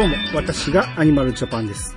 [0.00, 1.94] どうも、私がアニマルジャパンです。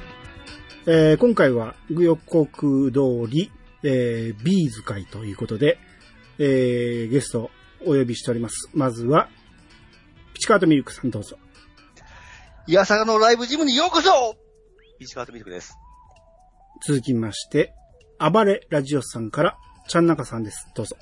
[0.85, 3.49] えー今回は、具予告通り、
[3.81, 5.77] えービーズ会ということで、
[6.37, 7.51] えーゲストを
[7.85, 8.69] お呼びしております。
[8.73, 9.29] まずは、
[10.33, 11.37] ピチカートミルクさんどうぞ。
[12.67, 14.35] いやさがのライブジムにようこそ
[14.99, 15.77] 石川とミルクです。
[16.85, 17.73] 続きまして、
[18.19, 19.57] 暴れラジオスさんから、
[19.87, 20.67] ちゃんなかさんです。
[20.75, 20.97] どうぞ。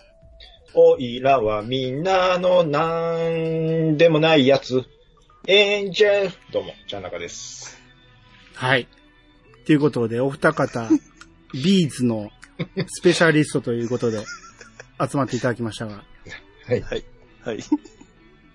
[0.75, 4.86] おいらはみんなのなんでもないやつ。
[5.48, 6.31] エンジェル。
[6.52, 7.81] どうも、ちゃんなかです。
[8.54, 8.88] はい。
[9.66, 10.88] ということで、お二方、
[11.52, 12.30] B'z の
[12.88, 14.23] スペシャリストということで、
[15.00, 16.04] 集まっていただきましたが、
[16.67, 16.81] はい。
[16.81, 17.04] はい。
[17.44, 17.59] はい。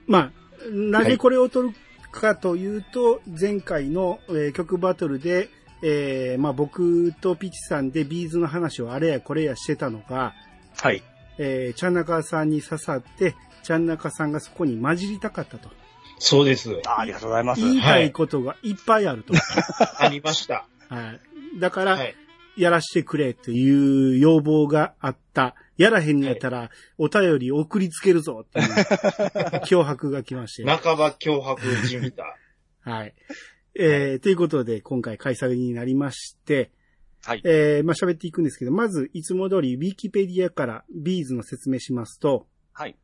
[0.07, 0.33] まあ、
[0.71, 1.75] なぜこれを取る
[2.13, 5.49] かというと、前回の、えー曲バトルで、
[5.83, 10.35] えーまあ僕とピチさんで B'z の話をあれやこれやしてたのが、
[10.77, 11.03] はい。
[11.39, 13.35] えー、ちゃんなかさんに刺さって、
[13.65, 15.69] ちゃんなかさんがそこに混じりたかったと。
[16.19, 16.81] そうです。
[16.87, 17.61] あありがとうございます。
[17.61, 19.35] 言いたいことがいっぱいあると。
[19.99, 20.67] ありました。
[20.89, 21.61] はい。
[21.61, 22.15] だから、はい。
[22.57, 25.55] やらしてくれという要望があった。
[25.77, 28.67] やらへんのやったら、お便り送りつけるぞっていう
[29.69, 30.65] 脅迫が来まして。
[30.65, 32.37] 半ば脅迫じみた。
[32.81, 33.15] はい。
[33.75, 36.71] えー、ということで、今回開催になりまして、
[37.23, 37.43] はい。
[37.45, 42.97] えー、まあ、喋っていくんですけど、まず、いつも通り、ウィキペディアからビーズの説明しますと、はい。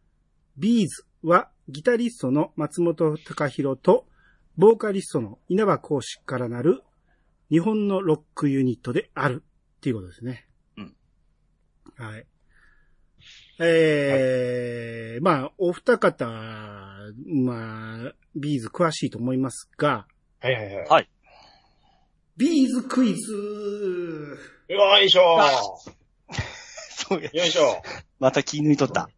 [0.56, 4.06] B'z は、ギタリストの松本隆弘と、
[4.56, 6.82] ボーカリストの稲葉浩志からなる、
[7.50, 9.42] 日本のロックユニットである、
[9.78, 10.46] っていうことですね。
[10.76, 10.94] うん。
[11.96, 12.26] はい。
[13.60, 16.26] えー、まあ、お二方、
[17.26, 20.06] まあ、 B'z 詳しいと思いますが、
[20.40, 20.86] はいはいはい。
[20.88, 21.10] はい。
[22.36, 25.38] B'z クイズよいしょ
[26.90, 27.30] そうや。
[27.32, 27.82] よいしょ
[28.18, 29.08] また気抜いとった。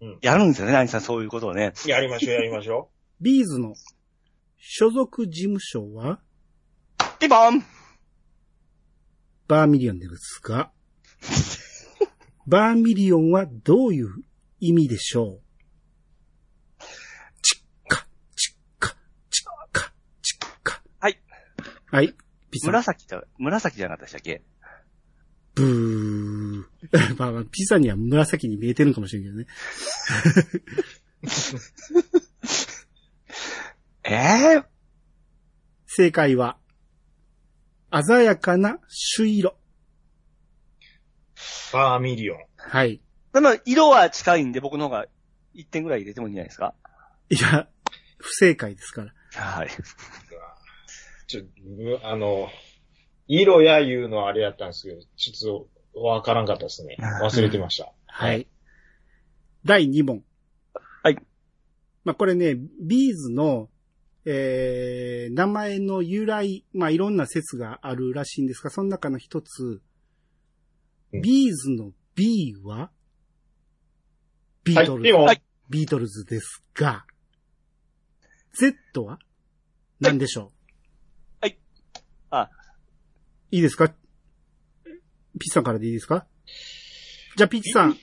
[0.00, 1.72] うんやるんですよね、何さん、そういうことをね。
[1.86, 2.90] やりましょうやりましょ
[3.20, 3.74] ビーズの
[4.56, 6.20] 所属事務所は？
[7.18, 7.62] ピンポン
[9.46, 10.70] バーミリオンですが、
[12.46, 14.08] バーミリオンはどういう
[14.60, 15.40] 意味でしょ
[16.78, 16.82] う？
[17.42, 18.06] チッカ、
[18.36, 18.96] チッカ、
[19.30, 20.82] チッカ、チッカ。
[21.00, 21.20] はい。
[21.86, 22.14] はい。
[22.64, 24.42] 紫と、紫じゃなかったでしたっけ？
[25.60, 27.16] ブー。
[27.18, 29.46] まあまあ、ピザには紫に見えてるかもしれんけどね。
[34.04, 34.14] え
[34.58, 34.64] え
[35.86, 36.56] 正解は、
[37.92, 39.50] 鮮やかな朱色。
[39.50, 39.54] う。
[41.72, 42.38] バーミリオン。
[42.56, 43.00] はい。
[43.32, 45.06] でも、色は近いんで、僕の方が
[45.54, 46.74] 1点ぐらい入れてもいいんじゃないですか
[47.28, 47.68] いや、
[48.18, 49.12] 不正解ですから。
[49.32, 49.68] はい。
[51.26, 51.46] ちょ、う
[52.02, 52.48] あの、
[53.32, 56.96] 色や言うのはあれやったんですけど、ちょっとわからんかったですね。
[57.22, 57.92] 忘れてました。
[58.06, 58.48] はい。
[59.64, 60.24] 第2問。
[60.74, 61.16] はい。
[62.02, 63.68] まあ、これね、ビーズの、
[64.24, 69.80] えー、名前の由来、まあ、いろんな説があるらしいんですが、その中の一つ、
[71.12, 71.22] うん。
[71.22, 72.90] ビーズの B は、
[74.64, 77.04] ビートルズ、はい、ビートルズですが、
[78.54, 79.20] Z は？
[80.00, 80.52] 何でしょう？
[81.40, 81.58] はい。
[82.30, 82.50] あ
[83.50, 83.88] いいですか？
[83.88, 83.94] ピ
[85.36, 86.26] ッチさんからでいいですか？
[87.36, 87.96] じゃあ、ピッチさん、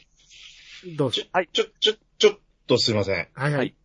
[0.95, 1.21] どうぞ。
[1.51, 2.37] ちょ、ちょ、ちょっ
[2.67, 3.27] とすいません。
[3.33, 3.75] はいははいい。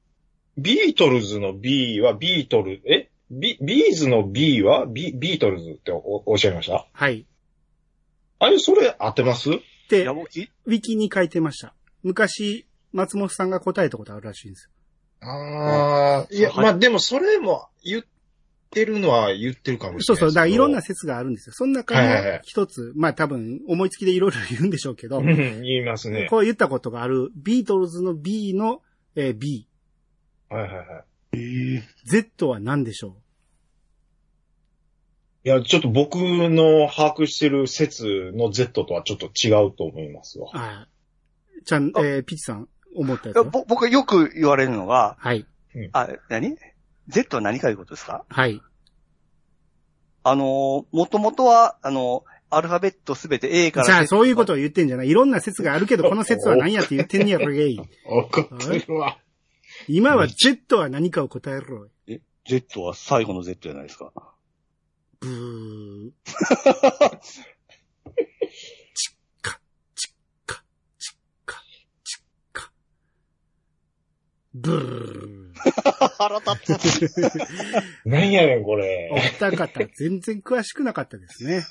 [0.58, 3.10] ビートルズの B はビートル、え？
[3.30, 6.86] ビ、ビーズの B はビ、ビートルズっておっしゃいました？
[6.92, 7.26] はい。
[8.38, 9.50] あれ、それ合ってます？
[9.88, 11.74] でいや、、僕、いウィキに書いてました。
[12.02, 14.68] 昔、松本さんが答えたことあるらしいんです
[15.20, 18.02] ああ、いや、はいまあでもそれも言っ
[18.72, 20.00] てるのは言ってるかもよ。
[20.00, 20.34] しれないそうそう。
[20.34, 21.52] だからいろんなで説があるんですよ。
[21.52, 25.18] その中はいはいはいの一つ、まあ多分思いつきでいろいろ言うんでしょうけど。
[25.18, 26.26] うん言いますね。
[26.30, 28.82] こう言ったことがある、ビートルズの B の、
[29.14, 29.68] えー B。
[30.48, 30.86] はいはいはい。
[31.38, 33.16] ええ Z は何でしょ
[35.44, 40.50] いや、ちょっと僕の把握してる説の Z とはちょっと違うと思いますわう。
[40.54, 45.46] あーちゃん、えーピッチさん、思ったやつ僕よく言われるのが、はい。
[45.92, 46.56] あ、何？
[47.08, 48.24] ?Z は何かいうことですか？
[48.28, 48.60] はい。
[50.24, 53.86] あのー、もともとは、あのー、アルファベットすべて A から。
[53.86, 57.80] じゃあ、そういうことを言ってんじゃないいろんな説があるけど、この説は何やって言ってんねや、 これがいい。
[58.04, 59.18] 怒ってるわ。
[59.88, 61.88] 今は Z は何かを答えろ。
[62.06, 64.12] え、Z は最後の Z じゃないですか。
[65.20, 66.12] ブー。
[68.94, 69.60] チッカ、
[69.96, 70.12] チッ
[70.46, 70.62] カ、
[70.98, 71.14] チッ
[71.46, 71.62] カ、
[72.04, 72.20] チッ
[72.52, 72.70] カ。
[74.54, 75.52] ブー。
[76.54, 77.30] 腹立つ。
[78.04, 79.10] 何やねん、こおれ。
[79.40, 81.62] 二方、全然詳しくなかったですね。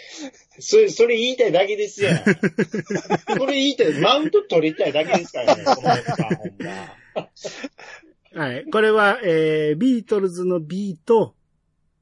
[0.58, 2.24] それ、それ言いたいだけですやん。
[3.38, 3.92] これ言いたい。
[4.00, 8.42] マウント取りたいだけですからね、このやつはほんま。
[8.44, 8.64] はい。
[8.70, 11.34] これは、えー、ビートルズの B と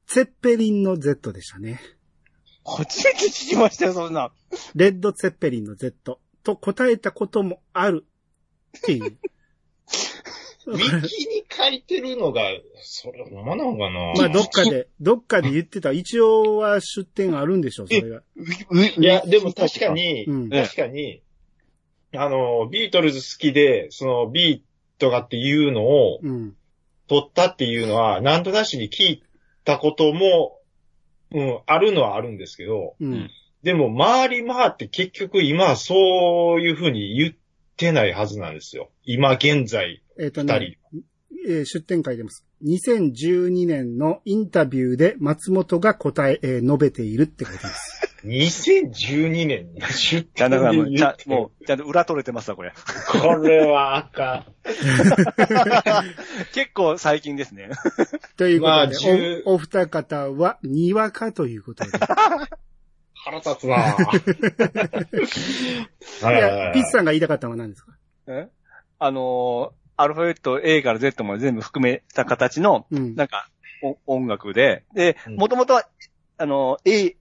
[0.07, 1.79] ツェッペリンの Z でしたね。
[2.65, 4.31] 初めて聞きましたよ、そんな。
[4.73, 8.05] レッドツェッペリンの Z と答えたこともある
[8.77, 9.17] っていう。
[10.67, 12.41] ウィキに書いてるのが、
[12.81, 15.91] それ、ほんまなのかなまあ、どっかで、どっかで言ってた。
[15.91, 18.21] 一応は出典あるんでしょう、それが。
[18.97, 21.21] いや、でも確かに、うん確かに、
[22.13, 24.61] あの、ビートルズ好きで、そのビー
[24.99, 26.55] トがっていうのをうん。
[27.07, 29.23] 取ったっていうのは、なんとなしに聞い
[29.63, 30.59] たことも、
[31.31, 33.29] うん、あるのはあるんですけど、うん。
[33.61, 37.44] でも、回り回って結局今はそういうふうに言って
[37.91, 38.89] ないはずなんですよ。
[39.03, 40.77] 今現在、えっ、と二人ね。、
[41.47, 42.45] えー出展会出ます。
[42.63, 48.01] 2012年のインタビューで松本が答え、えー述べているってことです。
[48.25, 52.73] 2012年に出展でもう、ちゃ言って、もう、ちゃんと裏取れてますわ、これ。
[53.11, 54.47] これはあか
[56.53, 57.69] 結構最近ですね。
[58.35, 61.91] ということで、まあ10おお二方は、にわかということで。
[63.29, 63.33] ん。
[63.33, 63.75] 腹立つな
[66.21, 67.93] はいいや、ピッチさんが言いたかったのは何ですか？
[68.27, 68.47] え？
[68.99, 73.15] あのーアルファベット A から Z まで全部含めた形の、うん。
[73.15, 73.47] なんか、
[73.81, 75.87] お音楽で、でう、んもともとは、
[76.37, 77.15] あのー、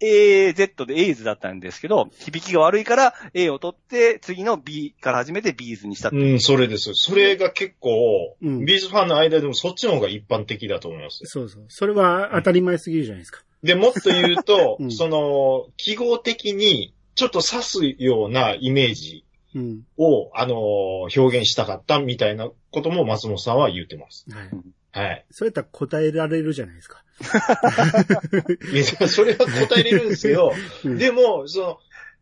[0.00, 6.94] A、AZ で A's だったんですけど、響きが悪いから A を取って、次の B から始めて B's にしたううん、それです。
[6.94, 11.20] それが結構、うんビーズファンの間でもそっちの方が一般的だと思います。
[11.24, 11.64] そうそう。
[11.68, 13.42] それは当たり前すぎるじゃないですか。
[13.66, 19.24] で、もっと言うと、 うんその、記号的に、ちょっと指すようなイメージ
[19.54, 19.80] うん。
[19.96, 24.26] を、あのー表現したかったみたいなことも松本さんは言ってます。
[24.30, 25.06] はい。
[25.08, 25.24] はい。
[25.30, 27.02] それやったら答えられるじゃないですか。
[28.72, 30.52] いやそれは答えれるんですけど、
[30.84, 31.78] うんでも、その、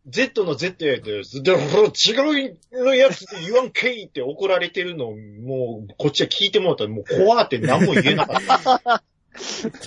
[0.07, 9.03] Z の Z やで、で、ほら、違うのやつって言わんけいって怒られてるのを、もう、こっちは聞いてもらったら、もう怖って何も言えなかった。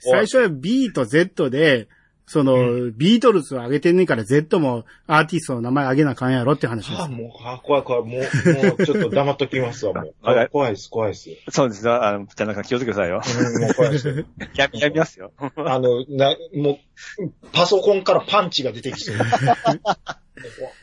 [0.00, 1.88] 最初は B と Z で、
[2.32, 7.08] その、ビートルズを上げてんねんから Z もアーティストの名前上げなあかんやろって話ですあ、。
[7.08, 8.02] もう、あ、怖い怖い。
[8.02, 10.14] もう、もう、ちょっと黙っときますわ、 もう。
[10.22, 11.28] はい怖いです、怖いです。
[11.50, 12.04] そうですよ。
[12.04, 13.20] あの、田中さん気をつけてくださいよ。
[13.56, 14.24] うん、もう怖いです。
[14.54, 15.32] やみ、やみますよ。
[15.40, 16.78] あの、な、も
[17.18, 19.16] う、パソコンからパンチが出てきそう。
[19.16, 19.96] 怖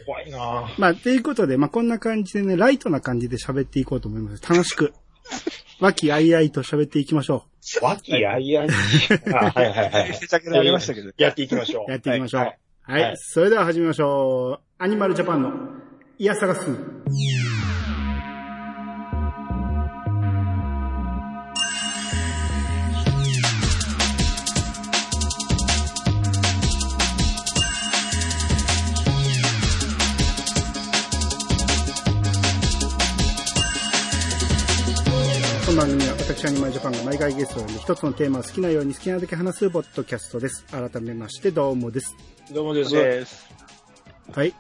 [0.06, 4.44] 怖いなまあ、ということで、まあ、こんな感じでね、ライトな感じで喋っていこうと思います。
[4.44, 4.92] 楽しく。
[5.80, 7.46] 和気あいあいと喋っていきましょ
[7.82, 8.68] 和気あいあい。
[9.34, 10.10] あ、はいはいはい。
[10.10, 10.40] めちゃ
[10.72, 11.12] ましたけど。
[11.18, 11.86] やっていきましょう。
[11.88, 11.92] う。
[11.92, 12.42] やっていきましょう。
[12.42, 12.48] は
[12.82, 13.04] はいい。
[13.04, 14.64] はいそれでは始めましょう。
[14.80, 15.52] アニマルジャパンの、
[16.18, 17.67] いや探す。
[35.78, 40.66] 番組は私アニマルジャパンが毎回ゲストを呼んで一つのテーマを好きなように好きなだけ話すポッドキャストです。
[40.72, 42.16] 改めましてどうもです。
[42.52, 43.48] どうもです。
[44.34, 44.56] はい。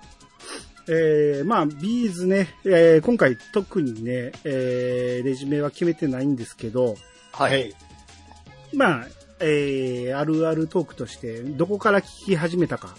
[0.87, 6.97] えー、まあ、ビーズね、えー、今回特にね、えー、レジュメは決めてないんですけど、
[7.31, 7.45] は。
[7.45, 7.73] はいい。
[8.75, 9.07] まあ、
[9.39, 12.95] えー、あるあるトークとして、どこから聞き始めたか、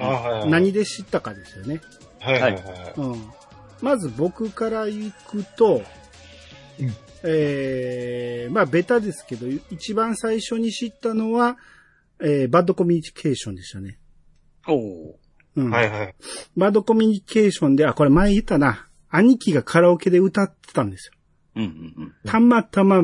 [0.00, 0.50] あ、はいはい。
[0.50, 1.80] 何で知ったかですよね。
[2.18, 2.62] はいはいはい。
[2.96, 3.30] うん。
[3.80, 5.82] まず僕から行くと、
[6.80, 6.92] うん
[7.24, 11.56] えー、まあ、ベタですけど、一番最初に知ったのは、
[12.20, 13.98] えー、バッドコミュニケーションでしたね。
[14.68, 15.12] おー
[15.56, 15.70] うん。
[15.70, 16.14] はいはい。
[16.56, 18.88] バッドコミュニケーションで、あ、これ前言ったな。
[19.10, 21.12] 兄貴がカラオケで歌ってたんですよ。
[21.56, 22.14] うんうんうん。
[22.24, 23.02] たまたま、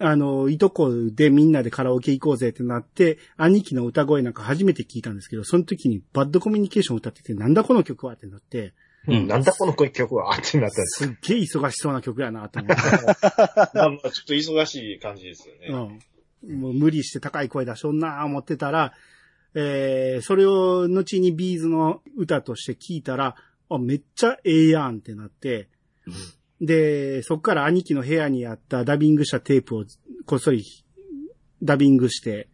[0.00, 8.74] あの、いとこでみんなでカラオケ行こうぜってなって、兄貴の歌声なんか初めて聞いたんですけど、その時にバッドコミュニケーション歌ってて、なんだこの曲はってなって、
[9.06, 9.26] うん。
[9.26, 11.04] なんだこの曲はってなったす。
[11.06, 12.82] すっげえ忙しそうな曲やなと思って。
[12.82, 16.00] ちょっと忙しい感じですよね。
[16.42, 16.60] うん。
[16.60, 18.92] もう無理して高い声出しょんな思ってたら、
[19.54, 23.34] えー、それを後にビーズの歌として聞いたら、
[23.70, 25.68] あ、めっちゃええやんってなって、
[26.60, 29.84] で、そっから兄貴の部屋にあったダビングしたテープを
[30.26, 30.64] こっそり
[31.62, 32.48] ダビングして、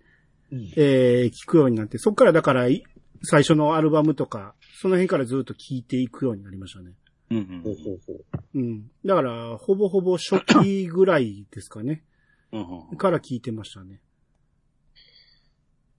[0.52, 2.84] うんえー、聞くようになって、そっからだからい
[3.24, 6.92] 最初のアルバムとか、その辺からずっと聞いていくようになりましたね。
[7.30, 8.24] うんうんほうほうほう。
[8.54, 8.90] うん。
[9.04, 12.04] だから、ほぼほぼ初期ぐらいですかね。
[12.52, 14.00] うんうんから聞いてましたね。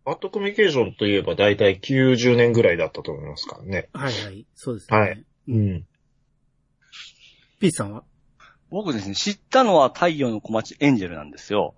[0.05, 3.89] バッドコミュニケーションといえば大体90年ぐらいだったと思いますからね。
[3.91, 4.45] はいはい。
[4.53, 4.97] そうですね。
[4.97, 5.25] はい。
[5.47, 5.87] うん。
[7.59, 8.03] ピースさんは？
[8.69, 11.75] 僕ですね、知ったのは太陽の小町エンジェルなんですよ。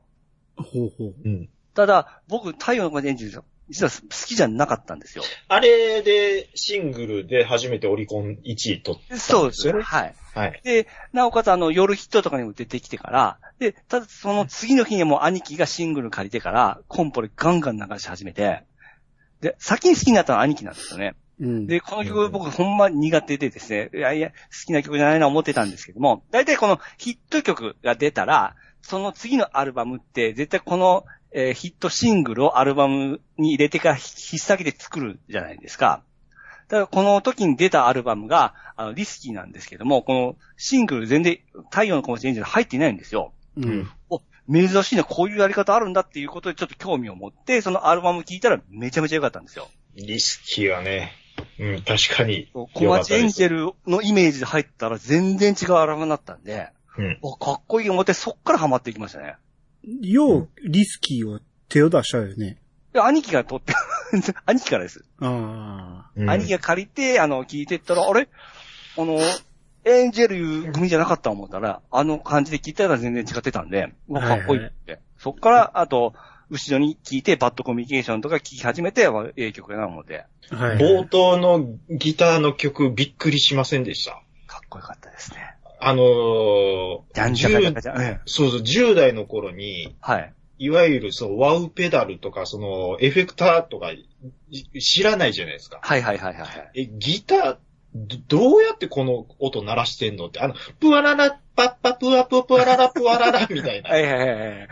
[0.57, 1.15] ほうほう。
[1.23, 1.49] うん。
[1.73, 3.97] ただ、僕、太陽の小町エンジェル実は好
[4.27, 5.23] きじゃなかったんですよ。
[5.47, 10.15] あれで、シングルで初めてオリコン1位取っそうですよねはい。
[10.33, 10.61] はい。
[10.63, 18.63] で、なおかつあの、夜ヒットとかにも出てきてから、で、ただその次の日にもう兄貴がシングル借りてから、コンポでガンガン流し始めて、
[19.41, 21.15] で、先に好きになったのは兄貴なんですよね。
[21.39, 21.67] うん。
[21.67, 24.33] で、この曲僕ほんま苦手でですね、いやいや、好
[24.65, 34.03] きな曲じゃないな思ってたんですけども、大体このヒット曲が出たら、その次のアルバムって絶対この、えーヒットシングルをアルバムに入れてから引っ
[34.39, 36.01] 先で作るじゃないですか。
[36.67, 43.31] だからこの時に出たアルバムが、あの、リスキーなんですけども、このシングル全然太陽の子持ちエンジェル入っていないんですよ。
[43.55, 43.89] うん。
[44.09, 49.69] お、珍しいな、こういうやり方あるんだっていうことでちょっと興味を持って、そのアルバム聞いたらめちゃめちゃ良かったんですよ。
[49.95, 51.13] リスキーはね、
[51.59, 52.49] うん、確かに。
[52.53, 57.19] 小町エンジェルのイメージで入ったら全然違うアルバムになったんで、うん。
[57.21, 59.35] お、かっこいい思ってそっからハマっていきましたね。
[59.83, 62.57] よう、リスキーを手を出したよね。
[62.93, 63.73] で兄貴が撮って、
[64.45, 65.03] 兄貴からです。
[65.19, 68.27] あうん兄貴が借りて、あの、聞いてったら、あれ？
[68.97, 69.19] あの、
[69.85, 74.99] エンジェル組じゃなかった思ったら、あの感じで聞いたら全然違ってたんで、うわかっこいいって。
[75.17, 76.13] そっから、あと、
[76.49, 80.55] 後ろに聞いて、バッドコミュニケーションとか聞き始めて、わええ曲やな思って、あ。
[80.55, 80.77] はい。
[80.77, 84.11] 冒頭のギターの曲びっくりしませんでした？
[84.47, 85.55] かっこよかったですね。
[85.79, 88.01] あのー、じゃんじゃかじゃか10じゃん。
[88.01, 90.33] うんそうそう、10代の頃に、はい。
[90.59, 94.07] いわゆるそのワウペダルとか、そのエフェクターとかい
[94.81, 95.79] 知らないじゃないですか。
[95.83, 96.71] はいはいはいはいはい。
[96.73, 97.57] え、ギター、
[97.93, 103.89] どどうやってこの音鳴らしてんのって、あの、プワララ、パッパプワププワララプワララみたいな。
[103.89, 104.67] はいはいはいはい。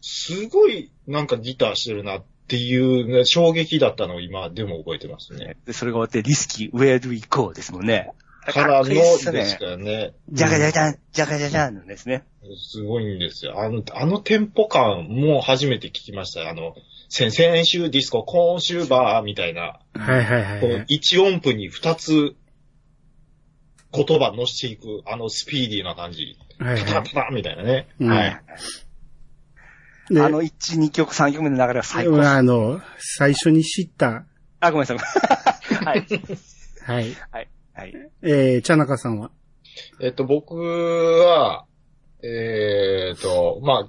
[0.00, 5.56] すごいなんかギターしてるなっていう、ね、衝撃だったのを今でも覚えてますね。
[5.64, 7.54] で、それが終わって、リスキー、Where do we go?
[7.54, 8.12] ですもんね。
[8.52, 9.02] からので
[9.44, 10.12] すからね。
[10.30, 12.24] じゃかじゃじゃん、じゃかじゃじゃんのですね。
[12.70, 13.60] すごいんですよ。
[13.60, 16.48] あの、あのテンポ感も初めて聞きました。
[16.48, 16.74] あの、
[17.08, 20.86] 先々週ディスコ、今週バーみたいな、はいはいはいはい。
[20.88, 22.36] 1音符に2つ
[23.92, 26.36] 言葉乗していく、あのスピーディーな感じ。
[26.58, 26.84] はいはい。
[26.84, 27.88] パタパタみたいなね。
[28.00, 28.42] うんはい。
[30.10, 32.20] であの、1、2曲、3曲目の流れは最高。
[32.22, 34.26] あの、最初に知った、
[34.60, 34.98] あ、ごめんなさい。
[35.84, 36.06] はい。
[36.86, 37.16] はい。
[37.30, 37.48] はい。
[37.74, 37.94] はい。
[38.22, 39.30] えー、茶中さんは？
[40.00, 41.64] えっと、僕は、
[42.22, 43.88] えーっと、ま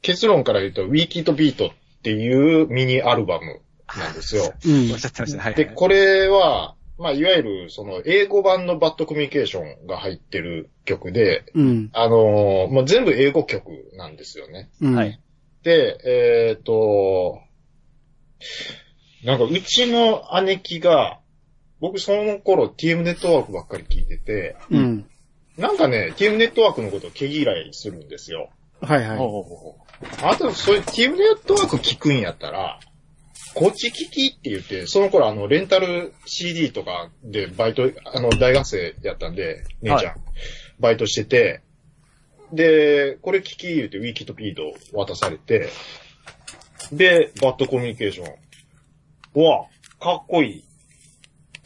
[0.00, 1.70] 結論から言うと、ウィーキーとビートっ
[2.02, 3.60] ていうミニアルバム
[3.96, 4.54] なんですよ。
[4.64, 5.42] うんおっしゃってましたね。
[5.42, 5.54] はい。
[5.54, 11.90] で、これは、まあ、いわゆる、その、英語版のバッドコミュニケーションが入ってる曲で、うん。
[11.92, 14.70] あのーまあ、全部英語曲なんですよね。
[14.80, 14.94] うん。
[14.94, 15.20] はい。
[15.62, 17.40] で、えっ、と、
[19.24, 21.20] なんかうちの姉貴が、
[21.80, 25.06] 僕その頃 TM ネットワークばっかり聞いてて、うん。
[25.56, 28.50] なんかね、TM ネットワークのことを毛嫌いするんですよ。
[28.80, 29.18] はいはい。
[29.18, 29.78] ほうほうほ
[30.22, 32.78] あと、そういう TM ネットワーク聞くんやったら、
[33.54, 40.14] こっち聞きって言って、その頃あの、レンタル CD とかでバイト、あの、大学生やったんで、姉ちゃん、
[40.78, 41.62] バイトしてて、
[42.52, 45.70] で、これ聞き言うてウィキとピード渡されて、
[46.92, 48.34] で、バッドコミュニケーション。
[49.36, 49.66] うわ、
[50.00, 50.64] かっこいい。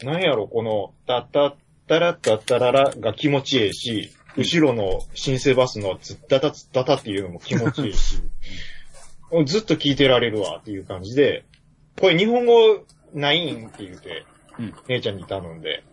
[0.05, 1.53] なんやろ、この、タッタッ
[1.87, 8.21] タラッタッタララが気持ちいいし、後ろの新生バスのツッタタツッタタっていうのも気持ちいいし、
[9.45, 11.43] ずっと聞いてられるわっていう感じで、
[11.99, 14.25] これ日本語ないんって言うて、
[14.57, 15.83] うん姉ちゃんに頼んで、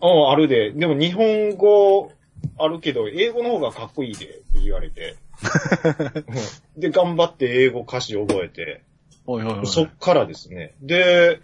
[0.00, 2.12] ああ、あるで、でも日本語
[2.58, 5.16] あるけど、英語の方がかっこいいでって言われて、
[6.76, 8.82] うんで、頑張って英語歌詞覚えて、
[9.26, 9.32] う。
[9.32, 9.66] おいおいおい。
[9.66, 10.74] そっからですね。
[10.82, 11.40] で、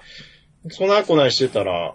[0.71, 1.95] そないこないしてたら、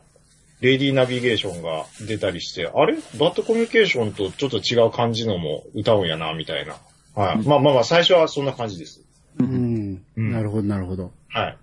[0.61, 2.95] レディーナビゲーションが出たりして、あれ？
[3.19, 6.75] バッドコミュニケーションとちょっと違う感じのも歌うんやな、みたいな。
[7.15, 7.37] はい。
[7.47, 9.01] まあまあまあ、最初はそんな感じです。
[9.39, 10.03] うん。
[10.15, 11.11] うんなるほど、なるほど。
[11.29, 11.57] はい。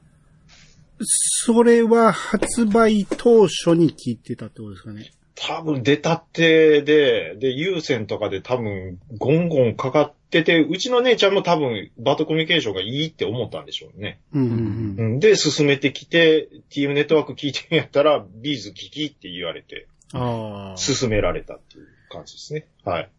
[1.00, 5.12] それは発売当初に聞いてたってことですかね？
[5.40, 14.20] 多分出たってで、で、有線とかで多分ゴンゴンかかってて、うちの姉ちゃんも多分バッドコミュニケーションがいいって思ったんでしょうね。
[14.32, 15.02] うんうんう。
[15.16, 20.76] ん、で、進めてきて、TM ネットワーク聞いてんやったら、ビーズ聞きって言われて、ああ。
[20.76, 22.66] 進められたっていう感じですね。
[22.84, 23.10] はい。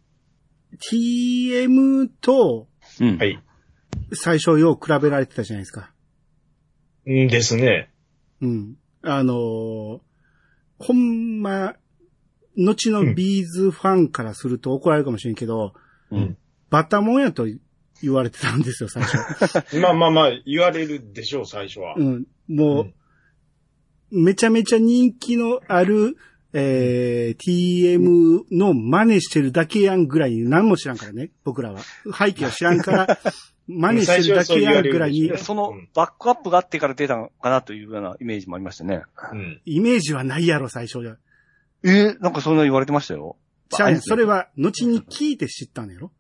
[0.92, 2.68] TM と
[3.00, 3.18] うん。
[3.18, 3.40] はい。
[4.14, 5.92] 最初よう比べられてたじゃないですか。
[7.06, 7.90] うんですね。
[8.42, 8.76] うん。
[9.04, 10.00] あのー
[10.80, 11.76] ほんま、
[12.60, 15.74] 後のビーズファンからすると怒られるかもしれんけど、
[16.12, 16.38] うん。
[16.70, 17.48] バタモンやと
[18.02, 19.18] 言われてたんですよ、最初。
[19.80, 21.96] まあまあまあ、言われるでしょう、最初は。
[21.98, 22.26] うん。
[22.48, 22.94] もう、
[24.12, 26.18] めちゃめちゃ人気のある、
[26.52, 31.82] えー、TM の真似してるだけやんぐらい何も知らんからね、僕らは。
[32.18, 33.20] 背景を知らんから、
[33.68, 39.04] 真似してるだけやんぐらいにそのバックアップがあってから出たのかなというようなイメージもありましたね。
[39.32, 39.62] うん。
[39.64, 41.18] イメージはないやろ、最初じゃ。
[41.84, 43.38] えーなんかそんな言われてましたよ。
[43.70, 44.36] じゃあ、それは。
[44.36, 46.12] は、後に聞いて知ったんやろ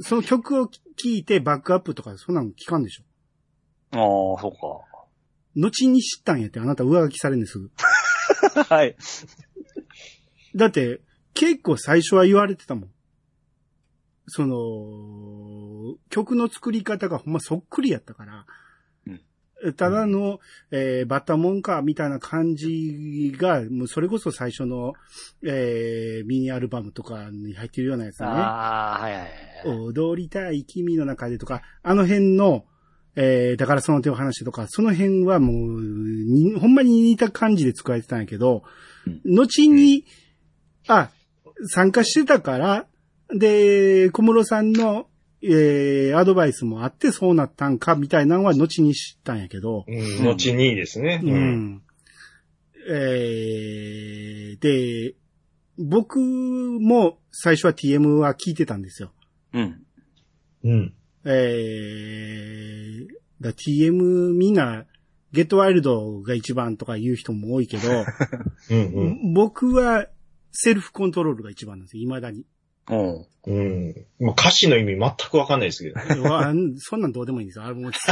[0.00, 4.34] その曲を聴いてバックアップとか、そんなの聞かんでしょ？
[4.36, 4.58] ああ、そうか。
[5.56, 7.70] 後に知ったんやって、あなた上書きされんですぐ。
[8.68, 8.96] はい。
[10.56, 11.00] だって、
[11.34, 12.90] 結構最初は言われてたもん。
[14.26, 18.46] その、曲の作り方がほんまそっくりやったから、
[19.72, 20.40] ただの、
[20.70, 24.92] えーバッタモンか、みたいな感じが、もうそれこそ最初の、
[25.44, 28.32] えーミニアルバムとかに入ってるようなやつだね。
[28.32, 29.30] ああ、はいはいはい。
[29.78, 32.64] 踊りたい君の中でとか、あの辺の、
[33.16, 38.64] えーだからその手を話してとか、その辺はもう、にほんまに似た感じで使われてたんやけど、
[39.24, 40.04] 後に、
[40.88, 41.10] あ、
[41.66, 42.86] 参加してたから、
[43.34, 45.06] で、小室さんの、
[45.46, 50.22] えーアドバイスもあってそうなったんか、みたいなのは後に知ったんやけど、うん。
[50.22, 51.20] 後にですね。
[51.22, 51.30] う。
[51.30, 51.82] ん。
[52.88, 55.14] えーで、
[55.78, 59.12] 僕も最初は TM は聞いてたんですよ。
[59.52, 59.82] うん。
[60.64, 60.94] うん。
[61.26, 63.06] えー、
[63.40, 64.84] だ TM みんな、
[65.32, 67.88] ゲットワイルドが一番とか言う人も多いけど、
[68.70, 68.78] うん。
[68.78, 69.34] うん。
[69.34, 70.06] 僕は
[70.52, 72.46] セルフコントロールが一番なんですよ、未だに。
[72.90, 73.26] うん。
[73.46, 74.06] うん。
[74.20, 76.00] もう歌詞の意味全くわかんないですけど。
[76.78, 77.64] そんなんどうでもいいんですよ。
[77.64, 78.02] あれもう、 セ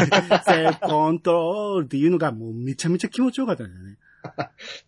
[0.81, 3.99] コントロールっていうのがもうめちゃめちゃ気持ちよかったんですよね。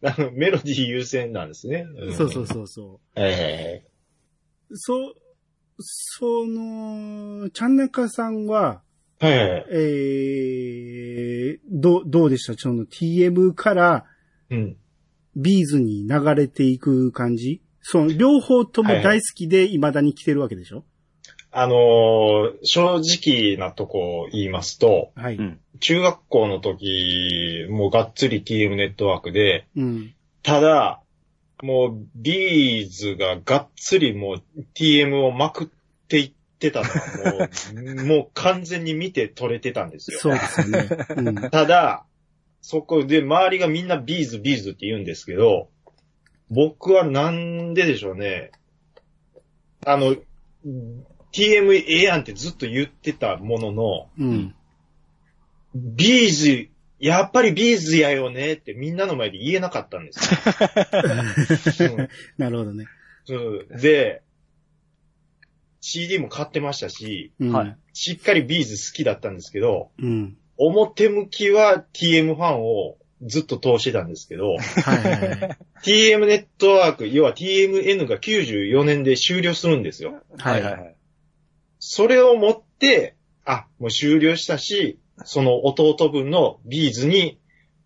[0.03, 1.83] あのメロディー優先なんですね。
[1.83, 3.01] んそうそうそうそう。
[3.17, 3.85] え
[4.73, 5.15] そ、
[5.79, 8.83] その、ちゃんなかさんは、
[9.21, 9.65] えはいはいはい。
[9.71, 12.55] えー、どう、どうでした？
[12.61, 14.05] その TM から
[14.51, 14.77] うん。
[15.37, 17.61] ビーズに流れていく感じ？
[17.87, 20.85] その、両方とも大好きで未だに来てるわけでしょ？
[21.57, 25.37] あのー正直なとこ言いますと、はい。
[25.37, 30.15] うん中学校の時、もうがっつり TM ネットワークで、うん。
[30.43, 31.01] ただ、
[31.63, 34.43] もうビーズががっつりもう
[34.75, 35.67] TM をまくっ
[36.09, 36.95] ていってたのは
[37.75, 40.19] もう、 もう完全に見て取れてたんですよ。
[40.21, 40.89] そうですよね。
[41.17, 41.51] うん。
[41.51, 42.05] ただ、
[42.61, 45.69] そこで周りがみんなビーズビーズって言うんですけど、
[46.51, 48.53] 僕はなんででしょうね。
[49.87, 50.17] あの、
[51.33, 54.55] TM ええやんってずっと言ってたものの、うん。
[55.75, 61.97] ビーズ、やっぱりビーズやよねってみんなの前で言えなかったんですよ。
[61.97, 62.87] う んなるほどね。
[63.25, 64.23] そうで、
[65.81, 67.33] CD も買ってましたし。
[67.93, 70.37] しっかりビーズ好きだったんですけど、うん。
[70.57, 74.59] 表向きは TM ファンをずっと通してたんですけど、はい
[75.03, 75.59] はいはい。
[75.85, 80.23] TM ネットワーク、要は TMN が94年で終了するんですよ。
[80.39, 80.97] はいはいはい。
[81.79, 87.39] それをもって、あ、もう終了したし、その弟分のビーズに、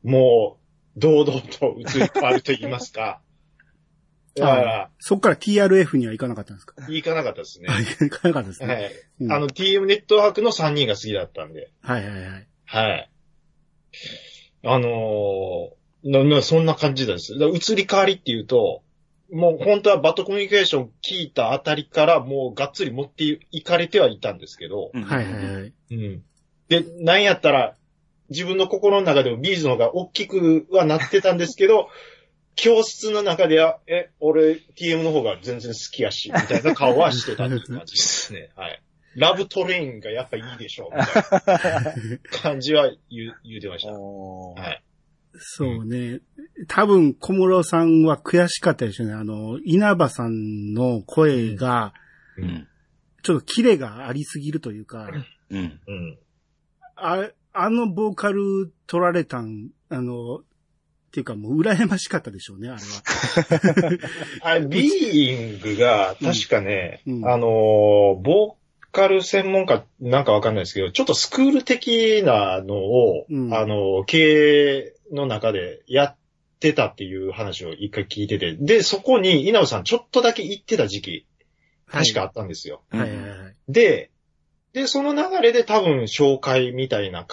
[0.03, 0.59] も
[0.97, 3.21] う、堂々と移り変わると言いますか。
[4.35, 6.75] だから、そっから TRF には行かなかったんですか？
[6.89, 7.67] 行かなかったですね。
[8.01, 8.91] 行かなかったですはね。
[9.21, 9.25] い。
[9.25, 11.71] うんあの、TM ネットワークの3人が好きだったんで。
[11.81, 12.49] はいはいはい。
[12.65, 13.11] はい。
[14.65, 17.35] あのーな、な、そんな感じです。
[17.35, 18.83] 移り変わりっていうと、
[19.33, 25.73] もう本当はバットコミュニケーション聞いたあたりからもうがっつり持っていかれてはいたんですけど、うんはいはいはい。
[25.91, 26.23] うん。
[26.69, 27.75] で、なんやったら、
[28.31, 31.89] 自分の心の中でもビーズの方が大きくはなってたんですけど、
[32.55, 38.51] 教室の中では、え、俺 TM の方が全然好きやし、みたいな顔はしてたっていう感じですね。
[38.57, 38.83] はい。
[39.17, 41.95] ラブトレインがやっぱいいでしょう、みたいな
[42.41, 43.93] 感じは言う、言うてました。
[43.93, 44.83] はい。
[45.39, 46.21] そうね。
[46.67, 49.15] 多分小室さんは悔しかったでしょうね。
[49.15, 51.93] あの、稲葉さんの声が、
[52.37, 52.69] うん。
[53.23, 55.11] ちょっとキレがありすぎるというか、
[55.51, 55.81] うん。
[55.87, 56.19] うん。
[56.97, 63.99] ああのボーカル取られたん、あの、っていうかもう羨ましかったでしょうね、あれは。
[64.43, 68.58] あれ、ビーイングが、確かね、うんうんあのー、ボー
[68.93, 74.19] カル専門家なんかわかんないですけど、ちょっとスクール的なのを、うんあのー、経
[74.79, 76.17] 営の中でやっ
[76.61, 81.27] てたっていう話を一回聞いてて、で、そこに稲尾さんちょっとだけ行ってた時期、
[81.91, 82.83] 確かあったんですよ。
[82.91, 83.55] はいはいはい。
[83.69, 84.11] で、
[84.73, 87.27] で、その流れで多分紹介みたいな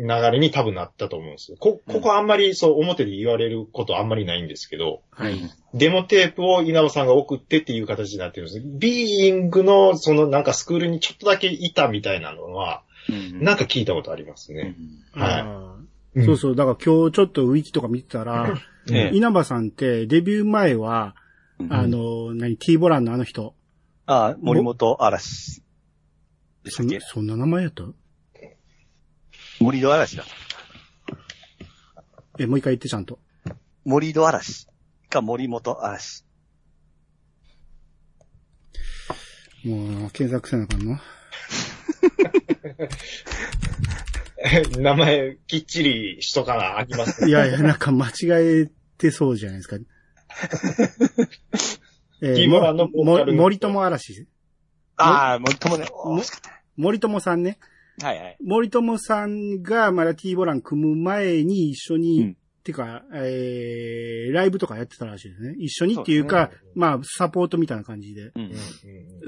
[0.00, 1.56] 流れに多分なったと思うんですよ。
[1.60, 5.38] こ、ここあんまりそう表で言われることあんまりないんですけど、はい。
[5.74, 8.64] デモテープを稲葉さんが送ってっていう形になってるんです。
[8.64, 14.74] ビーイングの、そのなんかスクールにちょっとだけいたみたいなのは、うんなんか聞いたことありますね。
[15.12, 16.56] はいあーそうそう。
[16.56, 18.50] だから今日ちょっとウィキとか見てたら、
[18.88, 21.14] うんええ稲葉さんってデビュー前は、
[21.58, 23.54] うんあの、何、T ボランのあの人、
[24.06, 25.62] あ、森本嵐。
[26.68, 27.84] そんな名前やった？
[29.60, 30.24] 森戸嵐だ。
[32.38, 33.18] え、もう一回言ってちゃんと。
[33.84, 34.66] 森戸嵐
[35.10, 36.24] か森本嵐。
[39.64, 40.98] もう、検索せなあかんの？
[44.80, 48.12] 名前きっちりしとかなあきますいやいや、なんか間違
[48.64, 49.76] えてそうじゃないですか。
[52.22, 52.88] えキーも
[53.34, 54.26] 森友嵐。
[54.96, 55.86] ああ、森友ね。
[56.76, 57.58] 森友さんね。
[58.02, 58.36] はいはい。
[58.44, 65.54] 森友さんがまだ T ボラン組む前に一緒に、うんてか、えー、ライブとかやってたらしいですね。
[65.58, 68.32] 一緒にっていうか、そうですまあ、サポートみたいな感じで。
[68.34, 68.52] うん。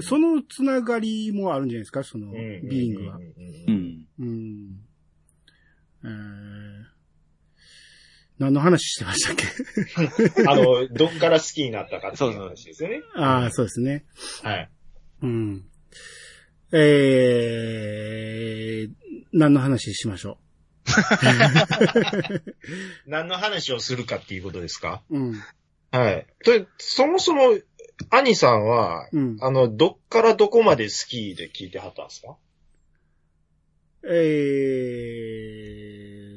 [0.03, 2.35] そのつながりもあるんじゃないですか、その、うん
[2.69, 3.17] ビーイングは。
[3.17, 4.07] ううんん。
[4.19, 4.81] うん。
[6.05, 6.11] えー、
[8.39, 9.47] 何の話してましたっけ？
[10.47, 13.03] あの、どっから好きになったかっていう話ですよね。
[13.15, 14.05] ああ、そうですね。
[14.43, 14.71] はい。
[15.23, 15.65] うん。
[16.73, 20.39] えー、何の話しましょ
[23.07, 25.03] 何の話をするかっていうことですか？
[25.11, 25.19] う。
[25.19, 25.41] うん。
[25.91, 26.27] はい。
[26.45, 27.59] で、そもそも、
[28.11, 29.37] 兄さんは、うん。
[29.41, 32.37] あの、どっからどこまで好きで聞いてはったんですか？
[34.05, 34.09] え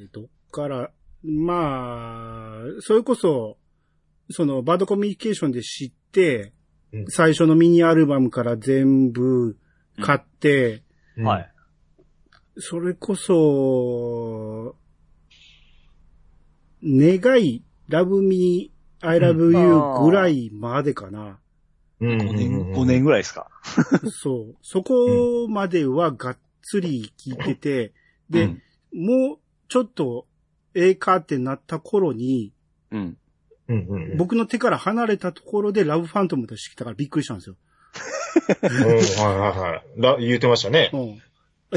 [0.07, 0.91] ー、どっから、
[1.23, 3.57] まあ、それこそ、
[4.29, 6.55] その、バードコミュニケーションで知って、うん
[7.09, 9.57] 最初のミニアルバムから全部
[10.01, 10.83] 買って、
[11.17, 11.51] はい。
[12.57, 14.75] それこそ、
[16.83, 21.39] 願い、ラブミー、I love you ぐらいまでかな。
[21.99, 22.11] うん。
[22.11, 22.19] うん。
[22.21, 23.47] 5年、うん5年ぐらいですか？
[24.11, 24.55] そう。
[24.61, 27.93] そこまではがっつり聞いてて、
[28.29, 28.61] で、うん
[28.93, 30.25] もうちょっと、
[30.73, 32.53] ええかってなった頃に、
[32.91, 33.17] うん。
[33.67, 34.17] うんうんうん。
[34.17, 37.57] 僕の手から離れたところでラブファントムとしてきたからびっくりしたんですよ。
[38.61, 40.01] うんはいはいはい。
[40.01, 40.89] ら言うてましたね。
[40.93, 41.21] うん。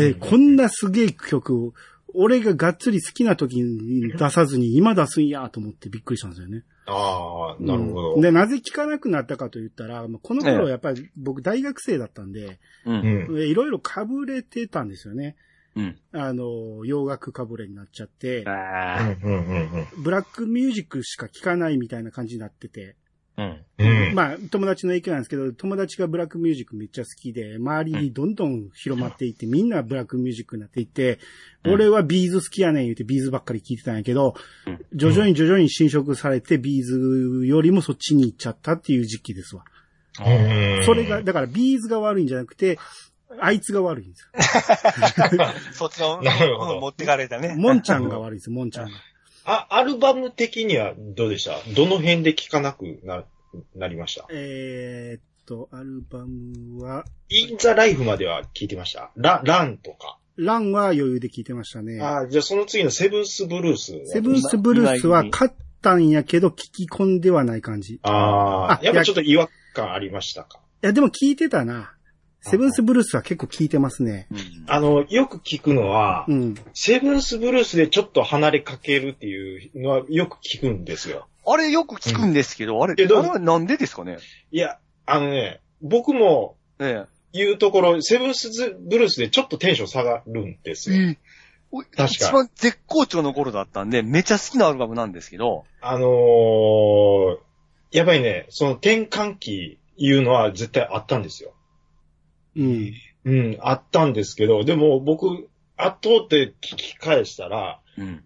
[0.03, 1.75] え、こんなすげえ曲を、
[2.15, 6.65] 俺ががっつり好きな時に出さずに今出すんやと思ってびっくりしたんですよね。
[6.87, 8.15] ああ、なるほど。
[8.15, 12.93] うんで、なぜ聞かなくなったかと言ったら、まあこのええ頃やっぱり僕大学生だったんで、う。
[12.93, 13.39] うんん。
[13.43, 15.37] いろいろ被れてたんですよね。
[15.77, 15.97] うん。
[16.13, 23.08] あの、洋楽被れになっちゃって、ブラックミュージックしか聴かないみたいな感じになってて、あ。
[23.39, 23.65] うん。
[23.79, 24.15] うん。
[24.15, 31.21] まあ、友達の影響なんですけど、友達がブラックミュージックめっちゃ好きで、周りにどんどん広まっていって、みんなブラックミュージックになっていって、
[31.65, 34.35] うん俺はビーズ好きやねん言うてビーズばっかり聴いてたんやけど、
[34.67, 39.65] うん徐々に徐々に侵食されて、ビーズよりもそっちに行っちゃったっていう時期ですわ。
[40.21, 42.79] うんそれが、だからビーズが悪いんじゃなくて、
[43.41, 44.31] あいつが悪いんです
[45.79, 46.21] そっちの、
[46.81, 47.57] 持ってかれたねよ。。
[47.57, 48.93] モンちゃんが悪いです、モンちゃんが。
[49.51, 51.53] あ、アルバム的にはどうでした？
[51.75, 53.25] どの辺で聴かなくな、
[53.75, 54.27] なりました？
[54.31, 59.11] えーっと、アルバムは、インザライフまでは聞いてました？
[59.17, 60.19] ラ、ランとか。
[60.37, 61.99] ランは余裕で聴いてましたね。
[62.01, 64.07] ああ、じゃあその次のセブンスブルースは。
[64.07, 67.95] セブンスブルースは勝ったんやけど、聞き込んではない感じ。
[67.95, 70.61] いあああ、やっぱちょっと違和感ありましたか？
[70.83, 71.95] や、でも聞いてたな。
[72.51, 74.27] セブンスブルースは結構聞いてますね。
[74.31, 74.39] うん。
[74.67, 76.55] あの、よく聞くのは、うん。
[76.73, 81.29] セブンスブルースでちょっと離れかけるっていうのはよく聞くんですよ。
[81.47, 84.19] あれよく聞くんですけど、あれ、あけどれはなんでですかね？
[84.51, 88.49] いや、あのね、僕もえ言うところ、セブンス
[88.81, 90.97] ブルースでちょっとテンション下がるんですよ。
[90.97, 91.19] え。
[91.71, 97.39] おか一番絶好調の頃だったんで、めちゃ好きなアルバムなんですけど、あのー、
[97.93, 101.53] やっぱりね、その転換期いうのは絶対あったんですよ。
[102.59, 102.95] うん。
[103.25, 108.25] うん、あったんですけど、でも僕、後で聞き返したら、うん。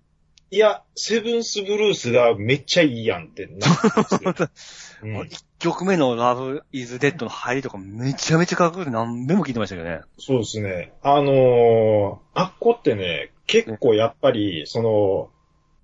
[0.51, 5.05] いや、セブンスブルースがめっちゃいいやんってなったんですよ。
[5.05, 10.01] うん一曲目の Love is Dead の入りとかめちゃめちゃかっこよくて何遍も聞いてましたけどね。
[10.19, 10.93] そうですね。
[11.03, 15.31] あのー、あっこってね、結構やっぱり、その、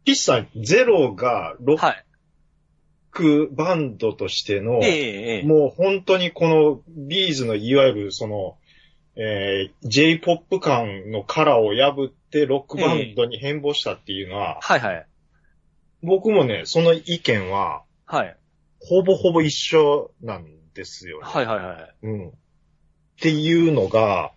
[0.04, 2.04] ピッサンゼロがロッはい。
[3.10, 5.46] クバンドとしての、ええええ。
[5.46, 8.56] もう本当にこのビーズのいわゆるその、
[9.16, 15.06] えー、J-POP 感のカラーを破ってロックバンドに変貌したっていうのは、はいはい。
[16.02, 18.36] 僕もね、その意見は、はい。
[18.80, 21.24] ほぼほぼ一緒なんですよね。
[21.26, 21.94] はいはいはい。
[22.02, 22.28] うん。
[22.28, 22.32] っ
[23.20, 24.32] ていうのが、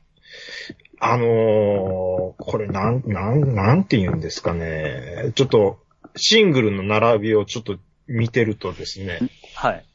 [1.00, 5.32] あのーこれなん、なん、なんて言うんですかね。
[5.36, 5.80] ちょっと、
[6.16, 7.78] シングルの並びをちょっと
[8.12, 9.20] 見てるとですね。
[9.56, 9.86] はい。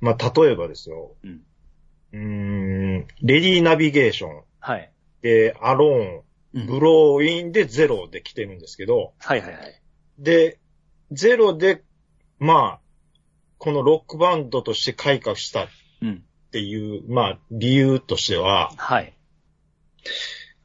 [0.00, 1.16] まあ、例えばですよ。
[1.24, 1.42] うん。
[2.12, 4.42] うーん、レディーナビゲーション。
[4.60, 4.92] はい。
[5.22, 9.82] で、アローン、うんブローインでゼロで来てるんですけど、はいはいはい。
[10.20, 10.60] で、
[11.10, 11.82] ゼロで、
[12.38, 12.80] まあ、
[13.58, 15.68] このロックバンドとして開花したっ
[16.02, 16.24] うん。
[16.52, 19.12] ていう、まあ、理由としては、はい。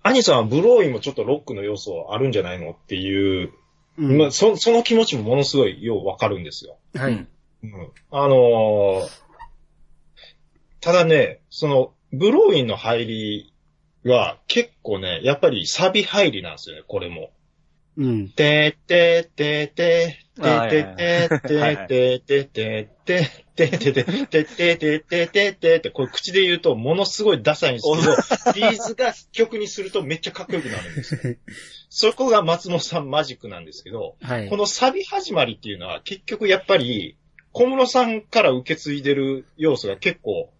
[0.03, 3.51] アニさんはブローインもちょっとロックの要素あるんじゃないのっていう、
[3.99, 6.77] うんまあ、そその気持ちもものすごいようわかるんですよ。
[6.95, 7.13] はい。
[7.13, 7.27] うん
[7.61, 7.91] うん。
[8.11, 9.29] あのー
[10.81, 13.53] ただね、その、ブローインの入り
[14.05, 17.31] は結構ね、やっぱりサビ入りなんですよね、これも。
[17.97, 18.29] うん。
[18.29, 31.35] てててて、てててて、てててて、てててて、てててててって、これ口で言うとものすごいダサいんですけど、ビーズが曲にするとめっちゃかっこよくなるんですよ。
[31.89, 34.15] そこが松本さんマジックなんですけど、
[34.49, 37.17] このサビ始まりっていうのは結局やっぱり、
[37.51, 40.51] 小室さんから受け継いでる要素が結構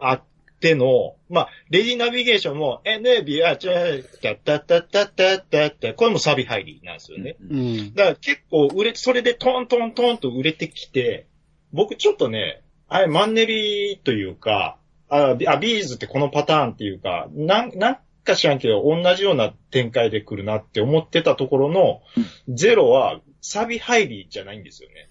[0.00, 0.22] あっ
[0.62, 7.36] ての、まあ、レディナビゲーションも、え、ねビアチャー、タッタッタッタッタッタッタこれもサビ入りなんですよね。
[7.50, 7.94] うん。
[7.94, 11.26] だから結構売れ、それでトントントンと売れてきて、
[11.72, 22.02] 僕ちょっとね、あれマンネリというか、あ、ビあビーズってこのパターンっていうか、なん、なんか知らんけど、同じような展開で来るなって思ってたところの、
[22.48, 25.10] ゼロはサビ入りじゃないんですよね。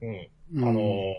[0.00, 0.28] うん。
[0.56, 0.68] うん。
[0.68, 1.14] あのー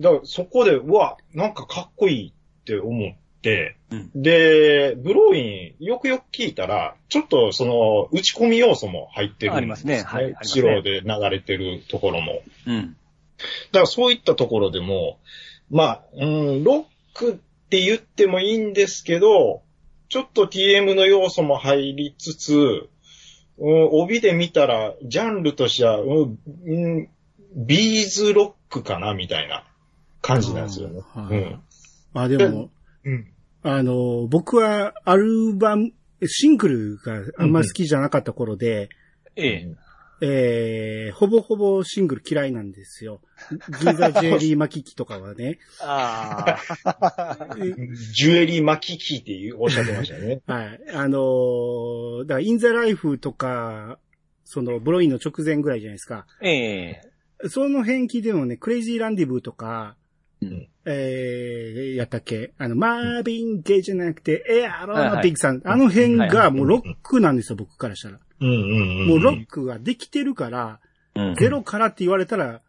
[0.00, 4.10] だからそこで、うわ、なんかかっこいいって思って、うん。
[4.14, 10.02] で、ブローイン、よくよく聞いたら、ちょっとその、打ち込み要素も入ってるんです、ありますね。
[10.02, 10.62] はいありますスね。
[10.62, 12.42] ローで流れてるところも。
[12.66, 12.96] うん。
[13.72, 15.18] だからそういったところでも、
[15.70, 16.84] まあ、うん、ロッ
[17.14, 17.34] クっ
[17.68, 19.62] て言ってもいいんですけど、
[20.08, 22.88] ちょっと TM の要素も入りつつ、
[23.58, 27.08] うん、帯で見たら、ジャンルとしては、うん、うん
[27.54, 29.64] ビーズロックかな、みたいな
[30.20, 31.02] 感じなんですよね。
[31.16, 31.60] うん。
[32.14, 32.70] あ、でも、
[33.04, 33.32] うん。
[33.62, 35.92] あの、僕はアルバム、
[36.26, 38.88] シングルがあんまり好きじゃなかった頃で、
[39.36, 39.76] ええ。
[40.20, 43.20] えー、ほぼほぼシングル嫌いなんですよ。
[43.80, 45.58] ギザ・ジェリー・マキキとかはね。
[45.80, 47.46] ああ。
[47.56, 50.40] ジュエリー巻きキー っていうおっしゃってましたね。
[50.46, 50.80] はい。
[50.92, 54.00] あのーだから、イン・ザ・ライフとか、
[54.44, 56.26] その、ブロインの直前ぐらいじゃないですか。
[56.42, 57.02] ええ。
[57.48, 59.94] その辺聞いてもね、クレイジー・ランディブーとか、
[60.42, 62.52] うんえー、やったっけ？
[62.56, 68.18] あの、マービン・ゲイじゃなくて、エアローはいはいマピックさん、あの辺はいがもうロックなんですよ、僕からしたら。
[68.40, 69.08] うんうんうん。
[69.08, 70.80] もうロックができてるから、
[71.14, 72.60] うんゼロからって言われたら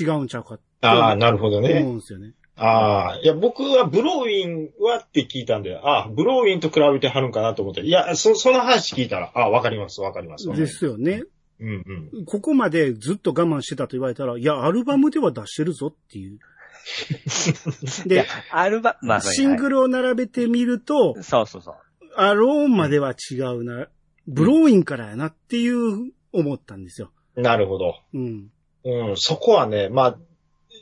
[0.00, 1.80] 違うんちゃうかってああ、なるほどね。
[1.80, 2.32] 思うんですよね。
[2.56, 10.48] ああ、いや、僕はブローインはって聞いたんで、ああ、ブローインと比べてはるんかなと思って、いや、そ、その話聞いたら、ああ、わかります、わかります。
[10.48, 11.24] ですよね。
[11.60, 12.24] うんうん。
[12.24, 16.38] ここまでずっと我慢してたと言われたら、いや、アルバムでは出してるぞっていう。
[18.06, 21.74] で、アルバ、まあ、シングルを並べてみると、そうそうそう。
[22.16, 23.88] アローンまでは違うな、
[24.26, 27.10] ブローインからやなっていう思ったんですよ。
[27.36, 27.96] なるほど。
[28.12, 28.50] うん。
[28.84, 30.18] うん、そこはね、まあ、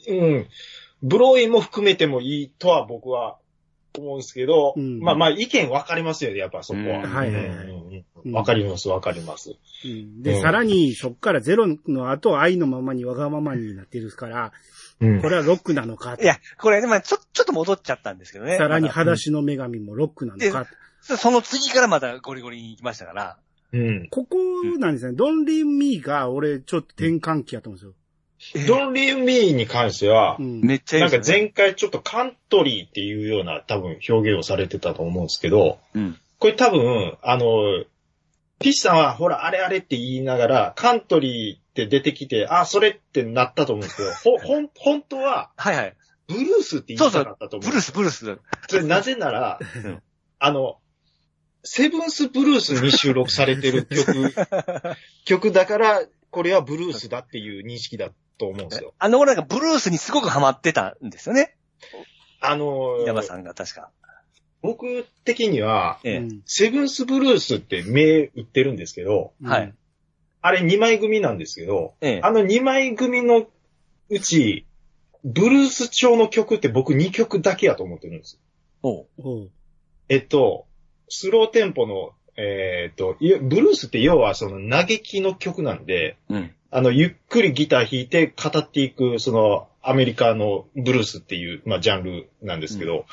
[0.08, 0.46] うん、
[1.02, 3.38] ブローインも含めてもいいとは僕は
[3.98, 6.84] 思うんですけど、うんまあまあ意見分かりますよね、やっぱそこは。
[6.84, 9.56] うんはいはいはいわかります、わかります。
[9.84, 14.52] うんで、うんさらに、そっからゼロの後、愛のままにわがままになってるから、
[15.02, 18.56] うんこれはロックなのかいや、これ、まあちょ、ちょっと戻っちゃったんですけどね。
[18.56, 20.66] さらにま裸足の女神もロックなのか。
[21.08, 23.36] だその次からまたゴリゴリに行きましたから。
[23.72, 24.08] うん。
[24.10, 24.36] ここ
[24.78, 25.16] なんですね。
[25.16, 27.94] ドンリーミーが俺ちょっと転換期やと思うんで
[28.38, 28.66] すよ。
[28.66, 30.60] ドンリー・ミーに関してはう、ん。
[30.62, 31.10] めっちゃいいなん。
[31.10, 36.18] か前回ちょっとカントリーっていうような多分表現をされてたと思うんですけど、うん。
[36.38, 37.84] これ多分、あの、
[38.58, 45.96] ピッチさんはほら、あれあれって言いながら、カントリーって出てきて、あ、それってなったと思うんですけど、ほ、 ほん、本当は、はいはい。
[46.28, 47.70] ブルースって言いたかったと思う。
[47.70, 48.38] ブルース、ブルース。
[48.68, 50.02] それなぜならうん、
[50.38, 50.78] あの、
[51.64, 54.34] セブンスブルースに収録されてる曲、
[55.24, 58.94] 曲だから、これはブルースだっていう認識だと思うんですよ。
[58.98, 61.56] あの頃なんかブルースにすごくハマってたんですよね？
[62.40, 63.90] あの稲葉さんが確か。
[64.62, 66.16] 僕的には、ええ。
[66.18, 69.74] うんセブンスブルースって名打ってるんですけど、はい。
[70.42, 72.20] あれ2枚組なんですけど、ええ。
[72.22, 73.46] あの2枚組の
[74.10, 74.66] うち、
[75.24, 78.40] ブルース調の曲って僕2曲だけやと思ってるんです。
[80.08, 80.66] えっと、
[81.08, 86.54] スローテンポの、えーっと、ブルースって要はその嘆きの曲なんで、うん。
[86.74, 93.04] あの、ゆっくりギター弾いて語っていく、その、アメリカのブルースっていう、まあ、ジャンルなんですけど、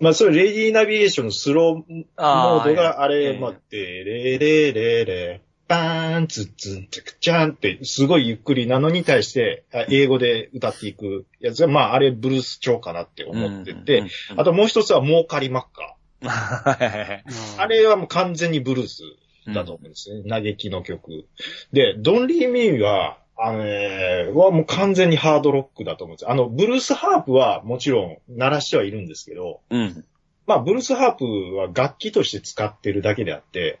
[0.00, 3.38] まあ、それ、レディーナビゲーションのスローモードが、あれ、ええ。
[3.38, 5.42] まあ、てれれれれ、
[5.72, 14.04] バーン、ツッツン、ツクチャンって、すごいゆっくりなのに対して、あ英語で歌っていくやつが、まあ、あれ、ブルース調かなって思ってて、、
[14.36, 17.22] あともう一つは、モーカリマッカー。
[17.58, 19.02] あれはもう完全にブルース
[19.48, 20.28] だと思うんですね。
[20.28, 21.26] 嘆きの曲。
[21.72, 30.04] で、ドンリー・ミーは、あのね、はもう完全にハードロックだと思うんですあの、ブルースハープはもちろん鳴らしてはいるんですけど、うん。
[30.46, 31.24] まあ、ブルースハープ
[31.56, 33.80] は楽器として使ってるだけであって、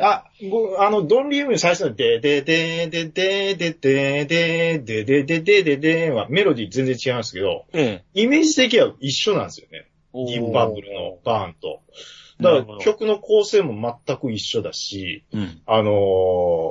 [0.00, 8.20] あ、ごあの、ドンリームに最初のでででででででででででででではメロディー全然違いますけど、ええ。
[8.22, 9.86] イメージ的には一緒なんですよね。
[10.14, 11.82] ディープパープルのバーンと。
[12.40, 15.60] だから曲の構成も全く一緒だし、うん。
[15.66, 15.92] あの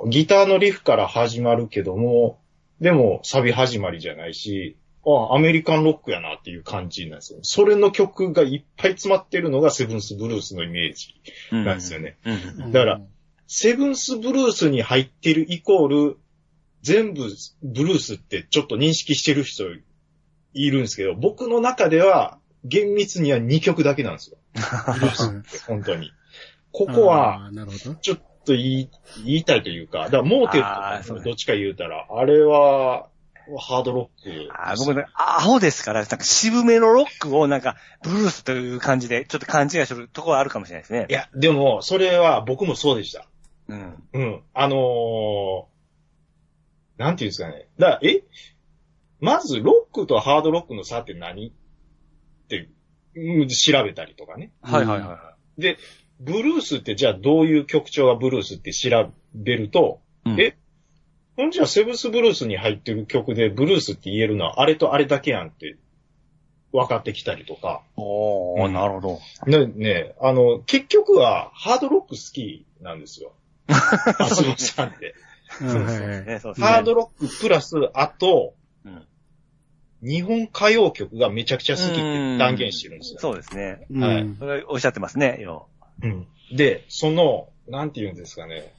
[0.05, 2.39] ーギターのリフから始まるけども、
[2.81, 7.43] でもサビ始まりじゃないし、あ、アメリカンロックやなっていう感じなんですよね。
[7.43, 11.15] それの曲がいっぱい詰まってるのがセブンスブルースのイメージ
[11.51, 12.17] うんなんですよね。
[12.25, 12.71] うん。
[12.71, 13.01] だから、
[13.51, 16.17] セブンスブルースに入ってるイコール、
[16.83, 17.27] 全部
[17.63, 19.63] ブルースってちょっと認識してる人
[20.53, 24.37] いるんですけど、僕の中では厳密には2曲だけなんですよ。
[24.53, 26.11] ブルースって本当に。
[26.71, 27.49] ここは。
[28.01, 28.89] ちょっと言い、
[29.25, 33.07] 言いたいというか、だからモーテルとかどっちか言うたら、あれは、
[33.57, 34.49] ハードロック。
[34.53, 41.11] あー僕ね、アホですから、なんか渋めのロックをなんか、ブルースという感じで、ちょっと勘違いするところあるかもしれないですねい。
[41.11, 43.25] や、でも、それは僕もそうでした。
[43.69, 44.03] うん。
[44.13, 44.41] うん。
[44.53, 45.65] あのー、
[47.01, 47.69] なんていうんですかね。
[47.77, 48.23] だからえ？
[49.21, 51.49] まず、ロックとハードロックの差って何？
[51.49, 51.51] っ
[52.47, 52.69] て、
[53.15, 54.51] うん調べたりとかね。
[54.61, 55.77] はいはいはいはで、
[56.19, 60.31] ブルースってじゃあどういう曲調がブルースって調べると、い。
[60.31, 60.57] うんえ？
[61.37, 65.77] ほんじゃセブンスブルースに入ってる曲でブルースって言えるのはあれとあれだけやんって
[66.73, 67.81] 分かってきたりとか。
[67.95, 69.19] おー、うんなるほど。
[69.47, 73.31] ね、ね、あの、結局はハードロック好きなんですよ。
[74.19, 75.15] 松本さんって。
[75.61, 76.67] うんはいはいね、そうですね。
[76.67, 78.53] ハードロックプラス、あと、
[78.85, 79.05] うん
[80.01, 83.19] 日本歌謡曲がめちゃくちゃ好きって断言してるんですよ。
[83.19, 83.85] そうですね。
[83.91, 85.67] うんはいそれおっしゃってますね、よ
[86.01, 88.73] うんで、その、なんて言うんですかね。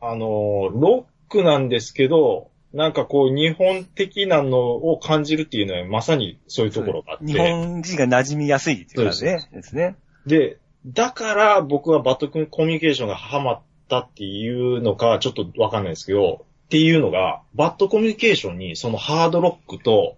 [0.00, 7.32] あの、ロックなんですけど、なんかこう、日本的なのを感じるっていうのはまさにそういうところがあって。
[7.32, 9.48] 日本人が馴染みやすいっていうかそうでね。
[9.52, 9.96] ですね。
[10.26, 20.16] で、だから僕はバットコミュニケーションがハマったっていうのかちょっとわかんないですけど、っていうのが、バットコミュニケーションにそのハードロックと、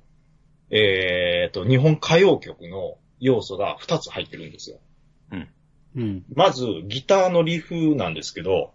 [0.71, 4.79] えー、と、日本歌謡曲の要素が2つ入ってるんですよ。
[5.97, 6.25] うん。
[6.35, 8.73] まず、ギターのリフなんですけど、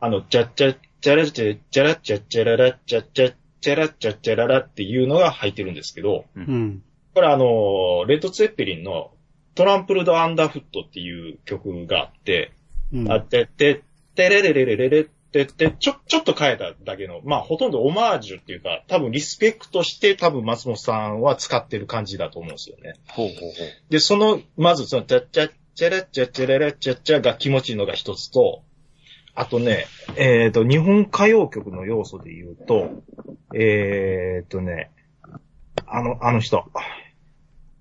[0.00, 6.82] あの、チャッチャッチャラチャッチャラチャッチャララチャッチャッチャラチャッチャララっていうのが入ってるんですけど、うん。
[7.14, 9.12] これあの、レッド・ツェッペリンの
[9.54, 12.52] トランプルド・アンダーフットっていう曲があって、
[12.92, 13.12] うん。
[13.12, 13.82] あってって、
[14.14, 22.94] てれれれれれれってって、ちょ、ちょっと変えただけの、まあほとんどオマージュっていうか、多分リスペクトして多分松本さんは使ってる感じだと思うんですよね。
[23.08, 23.52] ほうほうほう。
[23.90, 28.62] で、その、まずその、チャッチャッチャラッチャッチャララッチャッチャが気持ちいいのが一つと、
[29.34, 33.02] あとね、えっ、と、日本歌謡曲の要素で言うと、
[33.54, 34.90] えっ、とね、
[35.86, 36.66] あの、あの人、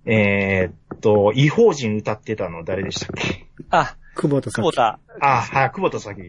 [0.05, 3.47] えっ、と、異邦人歌ってたの誰でしたっけ？
[3.69, 4.63] あ、久保田さん。
[4.63, 4.99] 久保田。
[5.19, 6.21] あ、はい、久保田咲。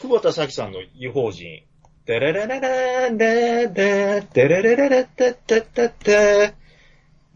[0.00, 1.62] 久保田咲さんの異邦人。
[2.04, 6.54] てれれれれんでで、てれれれれてててて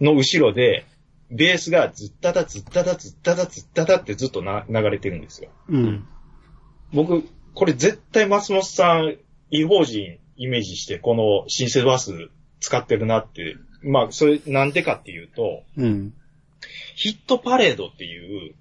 [0.00, 0.86] の後ろで、
[1.30, 5.50] ベースがずっただずっただずっただずっただってずっとな流れてるんですよ。
[5.68, 6.06] うん。
[6.92, 7.24] 僕、
[7.54, 9.16] これ絶対松本さん、
[9.50, 13.56] 異邦人イメージして、このシンセバス使ってるなって。
[13.82, 16.12] まあ、それなんでかっていうと、うん。
[16.94, 18.54] ヒットパレードっていう、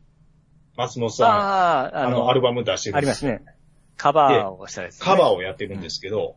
[0.79, 3.55] 松本さん、ああ、あの、アルバム出してるんですよありますね。
[3.97, 5.05] カバーをしたやつ、ね。
[5.05, 6.35] カバーをやってるんですけど、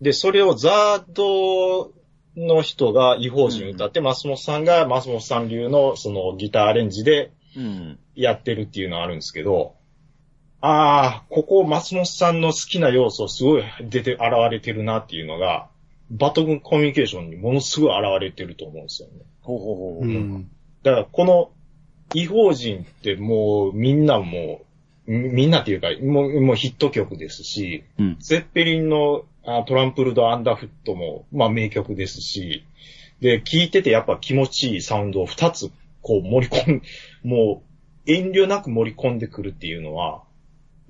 [0.00, 1.92] で、それをザード
[2.36, 7.98] の人が違法人歌って、松本さんが松本さん流のそのギターアレンジでうん。
[8.14, 9.74] やってるっていうのはあるんですけど、
[10.60, 15.68] ああ、ここ松本さんの好きな要素すごい出て、現れてるなっていうのが、
[16.10, 19.14] バトルコミュニケーションにものすごい現れてると思うんですよね。
[19.42, 20.04] ほうほうほう。
[20.04, 20.50] うん。
[20.82, 21.50] だからこの
[22.12, 24.62] 違法人ってもうみんなも
[25.06, 28.16] う、みみんなっていうか、もうもうヒット曲ですし、うん。
[28.20, 32.64] ゼッペリンのあトランプルド・アンダーフットも、まあ名曲ですし、
[33.20, 35.70] で、聴いててやっぱ気持ちいいサウンドを二つ
[36.02, 36.82] こう盛り込ん、
[37.28, 37.62] も
[38.06, 40.22] う遠慮なく盛り込んでくるっていうのは、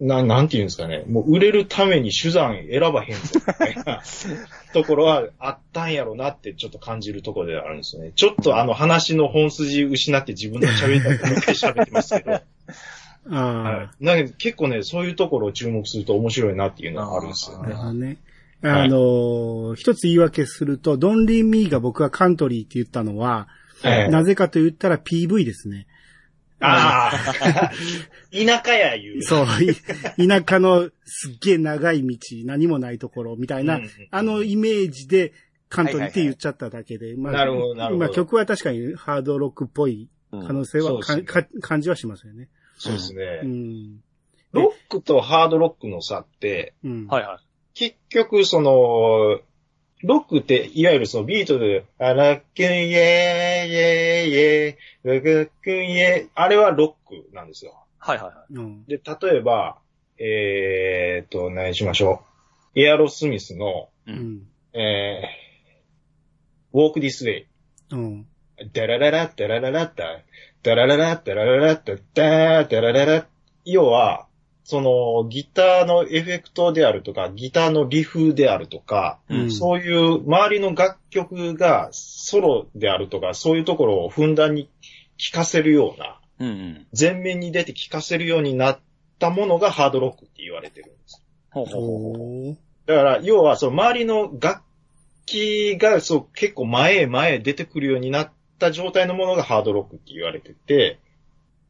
[0.00, 4.02] な、なんていうんですかね、もう売れるために手段選ばへんぞ、みたいな
[4.74, 8.12] ところはあったんやろなってちょっと感じるところではあるんですよね。
[8.14, 12.40] ちょっとあの話の本筋失って自分の喋りたくもう一回喋ってますけど、あ
[13.30, 13.62] あ。
[13.62, 14.04] はい。
[14.04, 17.74] なんか結構ね、そういうところを注目すると面白いなっていうのがあるんですよなるね。
[17.76, 18.16] ほどね。
[18.62, 23.48] あのー一つ言い訳すると、ドンリンミーが僕がカントリーって言ったのは、
[23.84, 25.86] ええなぜかと言ったら PV ですね。
[26.64, 27.70] ああ。
[28.32, 29.22] 田舎や言う。
[29.22, 35.32] そう、い田舎のすっげえ長い道、何もないところみたいな、うんうんあのイメージで
[35.68, 42.48] カントリーって言っちゃっただけで、まあなるほどなるほどまあ曲は確かにハードロックっぽい可能性は、そうですねかか感じはしますよね。
[42.78, 43.46] そうですねう。
[43.46, 44.00] ん。
[44.52, 47.06] ロックとハードロックの差って、うん。
[47.06, 47.40] はいは
[47.74, 49.40] 結局、その、
[50.04, 57.72] ロックって、いわゆるそのビートで、あらっけんイェーイイェーイイェーイ、うぐっくんイェーイ、あれはロックなんですよ。
[57.72, 58.08] い。
[58.10, 58.54] はいはいはい。
[58.54, 58.84] うん。
[58.84, 59.78] で、例えば、
[60.18, 62.22] えーっと、何しましょ
[62.76, 62.80] う。
[62.80, 64.12] エアロスミスの、う。
[64.12, 64.78] うんん。
[64.78, 67.46] えー、Walk This Way。
[67.90, 68.26] うん。
[68.72, 70.04] ダラララ、ダラララッタ、
[70.62, 73.26] ダラララ、ダラララッタ、ダー、ダラララ。
[73.64, 74.26] 要は、
[74.64, 84.70] その、ギターのエフェクトであるとか、ギターのリフであるとか、うんそういう周りの楽曲がソロであるとか、そういうところをふんだんに
[85.18, 86.86] 聴かせるような、うんうん。
[86.98, 88.78] 前面に出て聴かせるようになっ
[89.18, 91.22] たものがハードロックって言われてるんです。
[92.86, 94.62] だから、要は、その周りの楽
[95.26, 101.00] 器が、そう、結構前へ前へ出てくるようになった状態のものがハードロックって言われてて、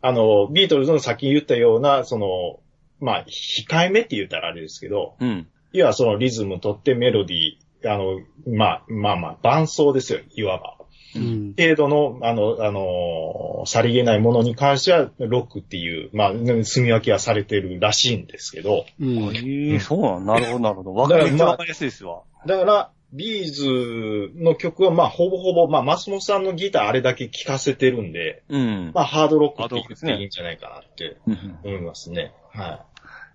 [0.01, 2.61] あの、ビートルズの先に言ったような、その、
[3.01, 5.47] まあ、控えめって言ったらあれですけど、うん。
[5.73, 10.77] 要はそのリズム取ってメロディー、あの、まあ、まあまあ、伴奏ですよ、いわば。
[11.17, 11.55] うん。
[11.57, 19.37] 程度の、あの、あの、さりげないものに関しては、ロックっていう、まあ、住み分けはされてるらしいんですけど、うん。
[19.37, 20.95] ええそうなんなるほどなるほど。
[20.95, 22.23] わかりやすいですわ。
[22.47, 28.91] だから、ビーズの曲は、まあ、ほぼほぼ、まあ、松本さんのギターあれだけ聴かせてるんで、うん。
[28.93, 32.35] まあ、ハードロックって言っハードロックですねていいんじゃないかなってうんうん思いますね。
[32.51, 32.85] は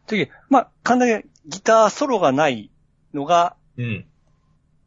[0.05, 2.69] 次、まあ、簡単にギターソロがない
[3.13, 3.81] のがい。
[3.83, 4.05] うん。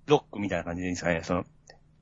[0.07, 1.22] ロックみたいな感じでいいんですかね。
[1.24, 1.45] その、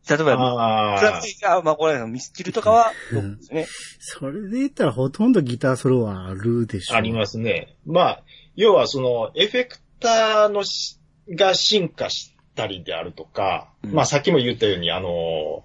[0.09, 3.67] 例えば、あクラブあ、まあ、これ、ミスチルとかはロックですね。
[4.01, 6.95] それで言ったらほとんどギターソロはあるでしょ。
[6.95, 7.77] あ、ありますね。
[7.87, 8.23] まあ、
[8.57, 15.65] 要はその、エフェクターのしが進化したりであるとか、うんまあ、さっきも言ったように、あの、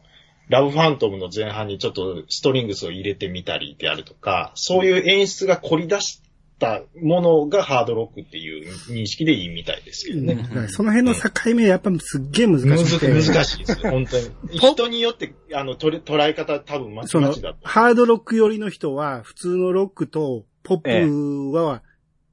[0.49, 6.21] ラブファントムの前半にちょっとストリングスを入れてみたりであるとか、そういう演出が凝り出し
[6.59, 10.47] たものがハードロックっていう認識でいいみたいですけどね。
[10.53, 13.07] うんその辺の境目やっぱすっげえ難難しくて。
[13.07, 14.29] 難しいですよ、本当に。
[14.59, 21.81] 人によって、あの、とれ捉え方多分まちそのまちだと。、ハードロック寄りの人は、普通のロックとポップは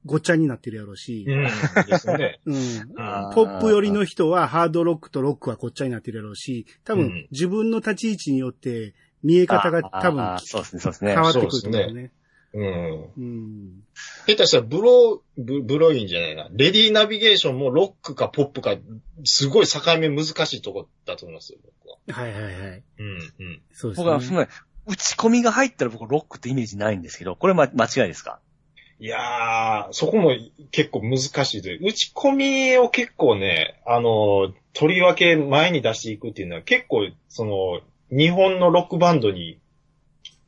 [0.05, 1.43] ごっちゃになってるやろうし、うん、
[1.87, 2.39] ですね。
[2.45, 2.55] うん。
[3.33, 8.93] ポップ寄りの人はハードロックとロックはごっちゃになってるやろうし、多分うん自分の立ち位置によって
[9.23, 11.21] 見え方が多分そうですね、そうですね変。
[11.21, 12.11] わってくると思うね。
[12.55, 13.03] うん。
[13.17, 13.83] うん。
[14.27, 16.49] 下手したらブロー、ブブロインじゃないな。
[16.51, 18.75] レディーナビゲーションもロックかポップか、
[19.23, 21.97] すごい境目難しいとこだと思いますよ、僕は。
[22.15, 22.83] はいはいはい。
[22.99, 23.61] うん、うん。
[23.71, 24.35] そうです僕は、すね。
[24.35, 24.47] ごい、
[24.85, 28.39] 打ち込みが入ったら僕ロックってイメージないんですけど、これま、間違いですか？
[28.99, 30.31] いやー、そこも
[30.71, 37.81] 結構難しいで、打ち込みを結構ね、あの、とりわけ前に出していくっていうのは結構、その、
[38.15, 39.59] 日本のロックバンドに、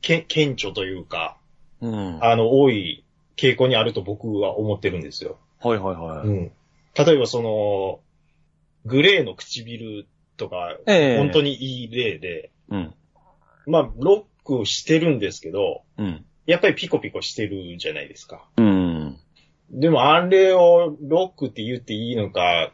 [0.00, 1.36] け、顕著というか、
[1.80, 2.18] うん。
[2.18, 3.04] はあの、多い
[3.36, 5.38] 傾向にあると僕は思ってるんですよ。
[5.74, 6.28] いはいはい。
[6.28, 6.52] うん。
[6.96, 8.00] 例えばその、
[8.86, 12.94] グレーの唇とか、ええ本当にいい例で、うん。
[13.66, 16.24] まあ、ロックしてるんですけど、うん。
[16.46, 18.48] やっぱりピコピコしてるじゃないですか。
[18.56, 19.18] うん。
[19.70, 22.72] でも、あれをロックって言っていいのか、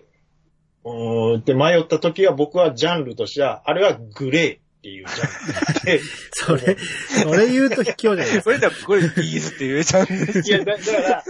[0.84, 6.00] うーんって迷った時は僕はジャンルとしては、あれはグレーっていうジャンルで。
[6.32, 8.42] それ、それ言うと卑怯じゃないですか。
[8.44, 11.24] それでは、これビーズって言えちゃうんですいや、だだから、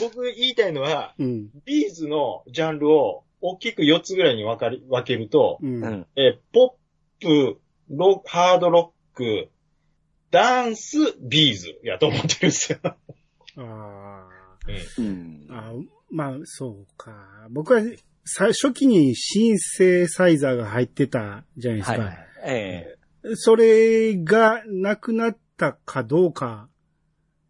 [0.00, 1.48] 僕言いたいのは、うん。
[1.64, 5.84] ビーズのジャンルを大きく4つぐらいに分かり、分けると、うん。
[5.84, 6.06] うん。
[6.16, 6.78] えーポ
[7.20, 7.60] ップ、
[7.90, 9.48] ロハードロック、
[10.34, 12.78] ダンス、ビーズやと思ってるんですよ。
[12.82, 12.92] あ
[13.56, 14.28] あ。
[14.98, 15.46] うん。
[15.48, 15.72] あ
[16.10, 17.12] まあ、そうか。
[17.50, 17.80] 僕は、
[18.24, 21.98] 最初期にシンセサイザーが入ってたじゃないですか。
[21.98, 22.18] はいはい。
[22.46, 22.96] え
[23.36, 26.68] それがなくなったかどうか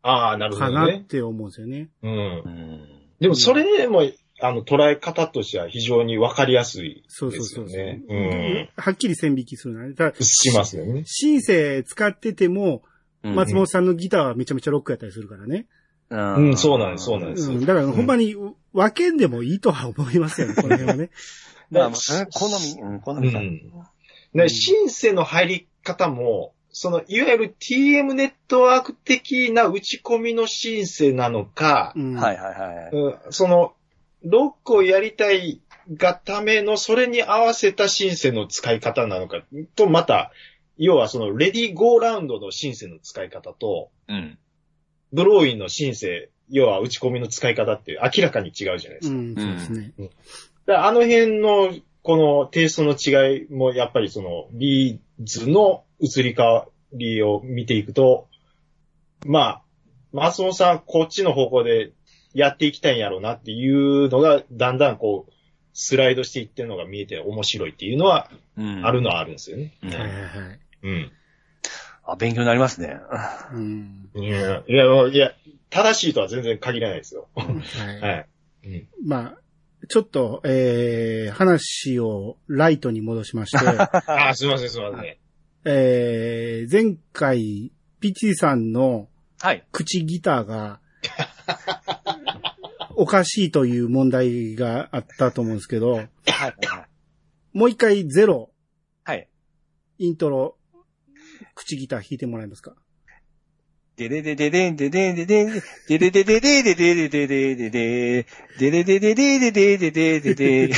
[0.03, 1.05] ああ、なるほかなっどね。
[1.09, 1.89] て思うんですよね。
[2.03, 2.43] うんえ。
[2.45, 2.89] うん。
[3.19, 4.03] でもそれでも、
[4.45, 8.03] あの、捉え方としては非常に分かりやすいそうでそうそうそう、すよね。
[8.09, 8.69] うん。
[8.77, 9.95] はっきり線引きするのはね。
[10.21, 11.05] しますよね。
[11.07, 12.83] シンセ使ってても、
[13.23, 15.67] うん松本さんのギターはめちゃめちゃロックやったりするからね。
[16.11, 18.37] うんそうなんですそうなんですうん、だから、ほんまに
[18.75, 21.09] 分けんでもいいとは思いますよね、この辺はね。
[21.73, 23.39] まあ、まあ好み、うん、好みか。
[23.39, 23.63] うん。
[24.35, 32.91] で、シンセの入り方も、その、いわゆる TM ネットワーク的な打ち込みのシンセなのか、うん、はいはいはい。
[32.93, 33.73] うんその、
[34.25, 35.61] ロックをやりたい
[35.93, 39.45] がための、それに合わせたシンセの使い方なのか、
[39.77, 40.33] と、また、
[40.77, 44.39] 要はその、レディーゴーラウンドのシンセの使い方と、うん。
[45.13, 49.15] ブローインのシンセ、要は打ち込みの使い方って明らかに違うじゃないですか。
[49.15, 49.93] うん、そうですね。
[49.99, 50.13] だか
[50.67, 58.29] らあの辺の、このテイストの違いも、やっぱりその、ビーズの移り変わりを見ていくと、
[59.25, 59.63] まあ、
[60.13, 61.93] 松本さん、こっちの方向で
[62.35, 65.33] やっていきたいんやろうなっていうのが、だんだんこう、
[65.73, 68.87] スライドしていってるのが見えて面白いっていうのは、うん。
[68.87, 69.75] あるのはあるんですよね。
[69.83, 70.19] うんはいはいは
[70.53, 70.61] い。
[70.83, 71.13] うん。
[72.05, 73.01] あ、勉強になりますね。
[73.53, 74.11] うん。
[74.15, 75.33] いや、いや、いや、
[75.71, 77.29] 正しいとは全然限らないですよ。
[77.35, 78.01] はい。
[78.01, 78.29] はい。
[78.67, 78.89] うん。
[79.05, 79.39] まあ、
[79.89, 85.17] ちょっと、えー、話をライトに戻しまして、 あー、すいません、すいません。
[85.67, 89.09] えー、前回、ピチさんの
[89.41, 89.65] はい。
[89.73, 90.81] 口ギターが、
[92.97, 96.09] おかしいという問題があったと思うんですけど、はい。
[97.53, 98.51] もう一回ゼロ、
[99.05, 99.29] はい。
[99.99, 100.57] イントロ、
[101.55, 102.75] 口ギター弾いてもらえますか？
[103.97, 108.27] でれでででんででんででんででれでででででででででで
[108.59, 110.75] でれででででででででで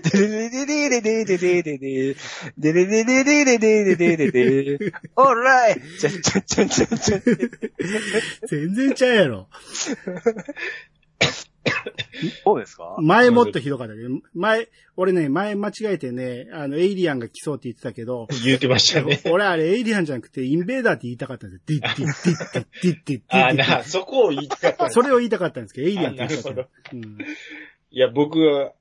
[0.00, 2.14] でれでででででででで
[2.56, 7.20] でででれででででででででオーライちゃちゃちゃちゃちゃ
[8.46, 9.48] 全然ちゃうやろ。
[12.44, 12.96] そうですか？
[13.00, 19.20] 前もっとひどかったけど、前、俺ね、前間違えてね、あの、エイリアンが来そうって言ってたけど、言ってましたね。
[19.30, 21.62] 俺あれエイリアンじゃなくてインベーダーって言いたかったんですよ。
[21.66, 23.22] ディッディッディッディッディッディッディッ
[23.56, 26.68] ディッな、そこを言いたかったそれを言いたかったんですけど、エイリアンって言ってたけど。
[26.92, 27.18] うん
[27.90, 28.74] いや、僕は、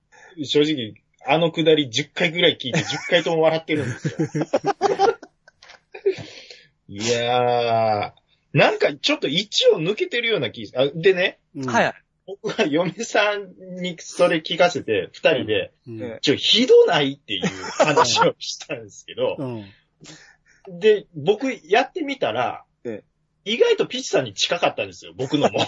[0.44, 0.94] 正直、
[1.26, 4.28] あのくだり10回ぐらい聞いて10回とも笑ってるんですよ。
[6.90, 8.12] いやー、
[8.54, 11.94] なんかちょっと一を抜けてるような気あでね、うんはい。
[12.28, 20.80] 僕は嫁さんにそれ聞かせて、二人で、うんえちょ、ひどないっていう話をしたんですけどう、ん。
[20.80, 23.04] で、僕やってみたらえ、
[23.46, 25.60] 意外とピッチさんに近かったんですよ、僕のも。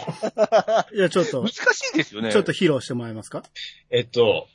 [0.94, 2.32] いや、ちょっと難、しいですよね。
[2.34, 3.44] ちょっと披露してもらえますか？
[3.90, 4.50] えっと、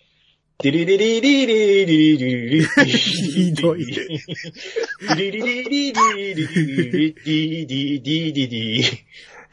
[0.58, 8.84] ディリリリリリリリリリリひどいディリリリリリリリリリリリリリリリ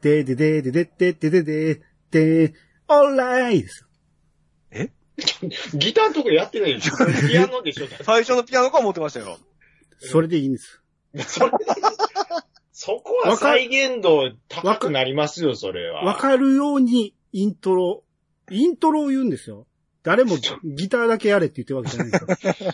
[0.00, 1.80] でででででで
[2.10, 2.54] で
[2.88, 3.86] オーライです。
[5.74, 6.96] ギターのとこやってないでしょ
[7.28, 9.38] ピアノでしょ 最初のピアノか思ってましたよ。
[9.98, 10.82] それでいいんです。
[11.26, 11.52] そ れ
[12.72, 16.02] そこは再現度高くなりますよ、それは。
[16.04, 18.04] わかるようにイントロ、
[18.50, 19.66] イントロを言うんですよ。
[20.02, 22.72] 誰もギターだけやれって言ってるわけじゃないんですよ。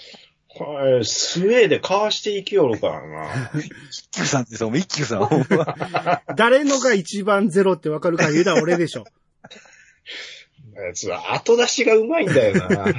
[0.56, 3.50] これ、スウェーでかわしていきよるからな。
[3.90, 5.28] 一休さんですよ、もう一休さん。
[6.34, 9.04] 誰のが一番ゼロってわかるか言うたら俺でしょ。
[10.74, 12.86] やつは後出しがうまいんだよな。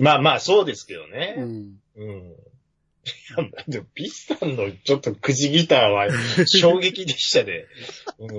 [0.00, 1.36] まあまあ、そうですけどうね。
[1.38, 1.80] ん。
[1.96, 2.08] うん。
[2.28, 2.34] い
[3.36, 6.08] や、でも、ピッさんのちょっとくじギターは
[6.46, 7.64] 衝撃でしたね。
[8.18, 8.30] うん。
[8.30, 8.34] い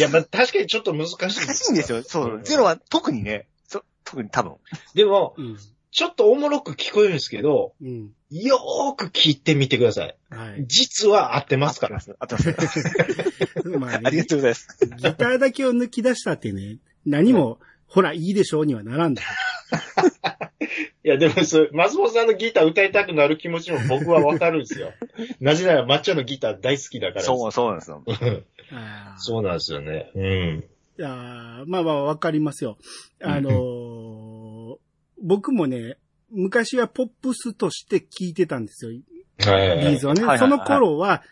[0.00, 1.16] や、まあ確かにちょっと難しい。
[1.18, 2.02] 難しいんですよ。
[2.02, 2.40] そう。
[2.42, 4.56] ゼロは特にね、そ特に多分。
[4.94, 5.56] でも、うん。
[5.92, 8.10] ちょっとおもろく聞こえるんですけど、うん。
[8.30, 10.16] よーく聞いてみてください。
[10.30, 10.64] はい。
[10.66, 12.00] 実は合ってますから。
[12.18, 13.78] 合ってます。
[13.78, 14.78] まあ、ありがとうございます。
[14.96, 19.28] ギターだけを抜き出したってね、何も、ほら、いいでしょうにはならんだよ。
[21.04, 24.94] いや、でもそれ、松本さんのギター歌いたくなる気持ちも僕はわかるんですよ。
[25.40, 27.22] なぜなら、抹茶のギター大好きだから。
[27.22, 28.02] そう、そうなんですよ。
[29.18, 30.10] そうなんですよね。
[30.14, 30.64] うん。
[31.04, 32.78] あーまあまあ、わかりますよ。
[33.20, 34.31] あのー
[35.22, 35.96] 僕もね、
[36.30, 38.90] 昔はポップスとして聴いてたんですよ。
[38.90, 39.04] ビ
[39.46, 40.38] はいーズはね。
[40.38, 41.22] その頃は、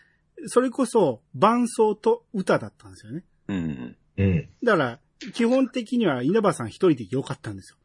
[0.47, 3.23] それこそ伴奏と歌だったんですよね。
[3.47, 3.95] うん。
[4.17, 4.49] うん。
[4.63, 4.99] だから、
[5.33, 7.77] 基本的には稲葉さん一人でよかったんですよ。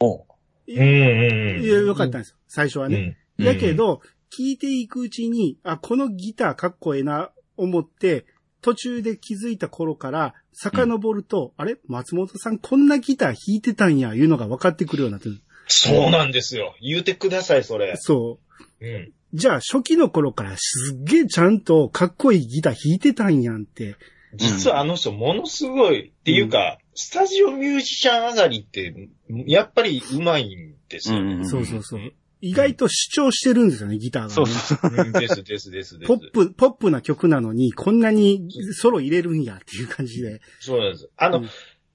[0.00, 2.36] おうんうんいやよかったんですよ。
[2.48, 3.18] 最初はうね。
[3.38, 3.44] ん。
[3.44, 8.24] だけど、聴いていくうちに、あ、このギターかっこええな、思って、
[8.62, 11.76] 途中で気づいた頃から、遡ると、あれ？
[11.86, 15.40] 松本さんこんなギター弾いてたんや、いうのが分かってくるようになってる。
[15.66, 16.74] そうなんですよ。
[16.82, 17.94] 言うてください、それ。
[17.96, 18.38] そ
[18.80, 18.86] う。
[18.86, 19.12] うん。
[19.32, 23.96] じゃあ、初期の頃からすっげえちゃんとかっこいいギター弾いてたんやんって、
[24.34, 28.94] 実はあの人ものすごい、っていうか、スタジオミュージシャン上がりって、
[29.46, 31.22] やっぱり上手いんですよ。
[31.22, 32.12] んそうそうそう。
[32.40, 34.34] 意外と主張してるんですよね、ギターが、ね。
[34.34, 34.78] そうそう。
[34.82, 36.08] う んですですですです。
[36.08, 40.40] ポップ、ポップな曲なのに、こんなにソロ入れるんやっていう感じで。
[40.60, 41.08] そうなんです。
[41.16, 41.48] あの、うん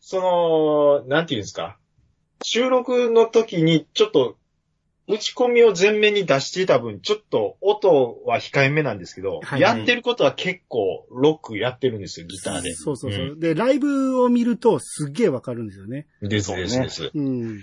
[0.07, 1.79] その、なんていうんですか？
[2.43, 4.37] 収録の時にちょっと、
[5.07, 12.73] 打ち込みを前面に出していた分、ちょっと音は控えめなんですけど、はいやってることは結構ロックやってるんですよ、ギターで。
[12.73, 13.35] そうそうそう。
[13.37, 16.07] で、ライブを見るとすっげえわかるんですよね。
[16.21, 17.11] うんですそうねですです。
[17.13, 17.27] うん。
[17.39, 17.61] うん。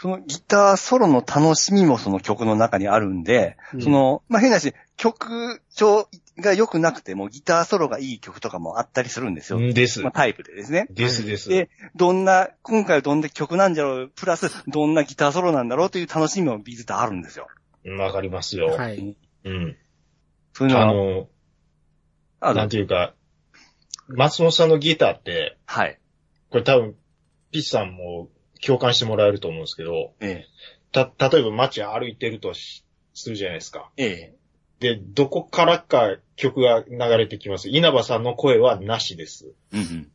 [0.00, 6.08] そのギターソロの楽しみもその曲の中にあるんで、うんその、まあ、変な話、曲調
[6.38, 9.58] が良くなくてもギターソロがいい曲とかもあったりするんですよ。
[9.72, 10.12] ですまあ、。
[10.12, 10.86] タイプでですね。
[10.90, 11.48] ですです。
[11.48, 17.46] で、どんな、今回はどんな曲なんじゃろう、プラス、どんなギターソロなんだろうという楽しみもビーズってあるんですよ。
[17.98, 18.66] わかりますよ。
[18.66, 19.16] はい。
[19.44, 19.76] うん。
[20.52, 21.28] そういうのは、あの、
[22.40, 23.14] あなんていうか、
[24.08, 25.98] 松本さんのギターって、はい。
[26.50, 26.94] これ多分、
[27.52, 28.28] ピッチさんも
[28.64, 30.44] 共感してもらえると思うんですけど、え
[30.92, 33.90] た、例えば街歩いてるとしするじゃないですか。
[33.96, 34.34] え、え
[34.84, 37.70] で、どこからか曲が流れてきます。
[37.70, 39.46] 稲葉さんの声はなしです。
[39.72, 39.78] え。
[39.78, 40.10] うんうん。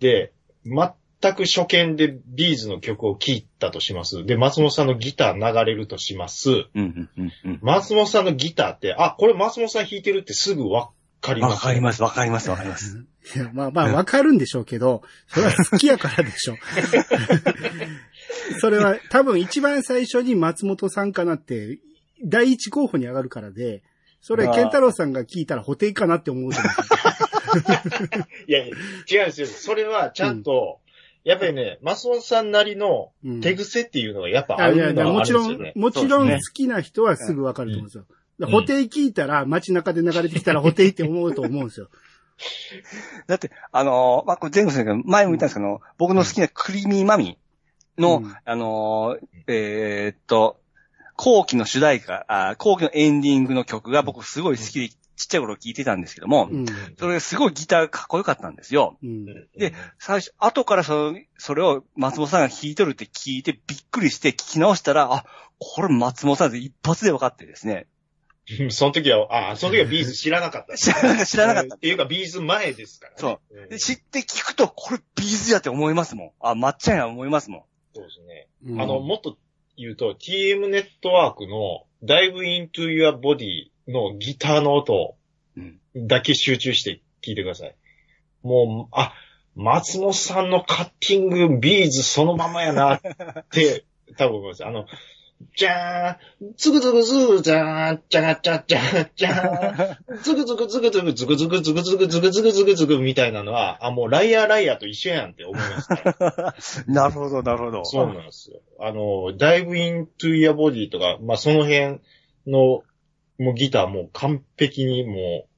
[0.00, 0.32] で、
[0.64, 4.24] 全く初見でビーズの曲を聴いたとします。
[4.24, 6.50] で、松本さんのギター流れるとします。
[6.50, 7.58] うんうんうんうん。
[7.60, 10.88] 松本さんのギターって、あ、これ松本さん弾いてるってすぐわ
[11.20, 11.52] かります？
[11.52, 13.04] わかります、わかります、わかります。
[13.36, 16.56] いや、まあまあ、わかるんでしょうけど、それは好きやからでしょ。
[18.60, 21.80] それは多分一番最初に松本さんかなって、
[22.24, 23.82] 第一候補に上がるからで、
[24.26, 26.68] それ、ケンタロウさんが聞いたら補填かなって思うと思
[28.48, 29.46] いや、違うんですよ。
[29.46, 30.80] それはちゃんと、
[31.22, 33.28] やっぱりね、松本さんなりのう。
[33.30, 35.80] うん手癖っていうのがやっぱああいやいやるのはもちろんあるんですよね、。
[35.80, 38.02] もちろん好きな人はすぐわかると思うんですよ。
[38.48, 41.88] ん補填聞いたら街中で流れてきたら補填って思うと思うんですよ。
[43.28, 47.38] だって、あのーまあ、これ前後するけど、前も言ったんですけど、僕の好きなクリーミーマミ
[47.96, 50.58] の、うんあのーえーっと、
[51.16, 56.66] 後期の主題歌、あ後期のエンディングの曲が僕すごい好きで、ちっちゃい頃聞いてたんですけども、うん。
[56.98, 58.98] それすごいギターかっこよかったんですよ。
[59.02, 59.24] うん。
[59.56, 65.24] で、最初、後からその、それを松本さんが弾いとるって聞いてびっくりして聞き直したら、あ、
[65.58, 67.86] これ松本さんで一発で分かってですね。
[68.60, 70.76] うんその時は、あ、その時はビーズ知らなかった。
[70.76, 73.16] 知らな知らなかったっていうか、ビーズ前ですからね。
[73.18, 76.30] そううんで知って聞くと、これビーズやって思いますもん。
[76.40, 77.62] あ、まっちゃんや思いますもん。
[77.94, 78.48] そうですね。
[78.66, 79.36] うんあの、もっと
[79.76, 85.16] 言うと、TM ネットワークの Dive into Your Body のギターの音
[85.56, 85.78] うん。
[85.94, 87.74] だけ集中して聞いてください。
[88.42, 89.14] もう、あ、
[89.54, 93.00] 松本さんのカッティング、ビーズそのままやなっ
[93.50, 93.84] て、
[94.18, 94.66] 多分思います。
[94.66, 94.86] あの、
[95.56, 106.84] じゃーん、つぐつぐつぐじゃーん、じゃがじゃじゃじゃーん、つぐつぐつぐつぐつぐつぐつぐつぐつぐつぐつぐつぐみたいなのは、あ、もうライアーライアーと一緒やんって思います。
[106.88, 107.84] なるほど、なるほど。
[107.84, 108.60] そうなんですよ。
[108.80, 112.00] あの、Dive into Your Body とか、まあ、その辺
[112.46, 112.82] の、
[113.38, 115.56] もうギターもう完璧にもう、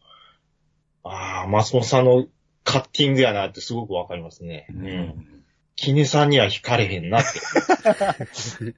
[1.04, 2.26] ああ、松本さんの
[2.64, 4.66] カッティングやなってすごくわかりますね。
[4.70, 4.88] うん。
[4.88, 5.44] ん。
[5.76, 8.74] キネさんには惹かれへんなって。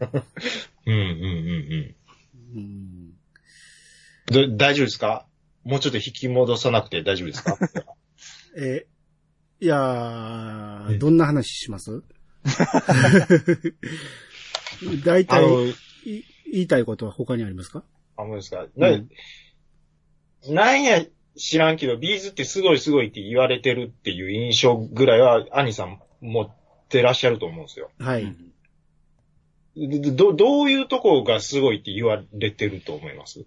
[0.00, 1.84] うん、うん、うん、
[2.54, 3.12] うんうん。
[4.26, 5.26] ど大丈夫ですか？
[5.64, 7.58] もうちょっと引き戻さなくて大丈夫ですか？
[8.56, 8.86] え、
[9.60, 12.02] いやー、どんな話します？
[15.04, 15.74] 大あ体、の、い
[16.52, 17.82] 言いたいことは他にありますか？
[18.16, 18.66] あ、もうですか？
[18.76, 18.90] な、
[20.48, 21.04] なんや
[21.36, 26.50] 知らんけど、ビーズってすごいすごいって言われてるっていう印象ぐらいは、兄さん持っ
[26.88, 27.90] てらっしゃると思うんですよ。
[27.98, 28.24] はい。
[28.24, 28.36] でで
[29.76, 33.44] ど、どういうとこがすごいって言われてると思います？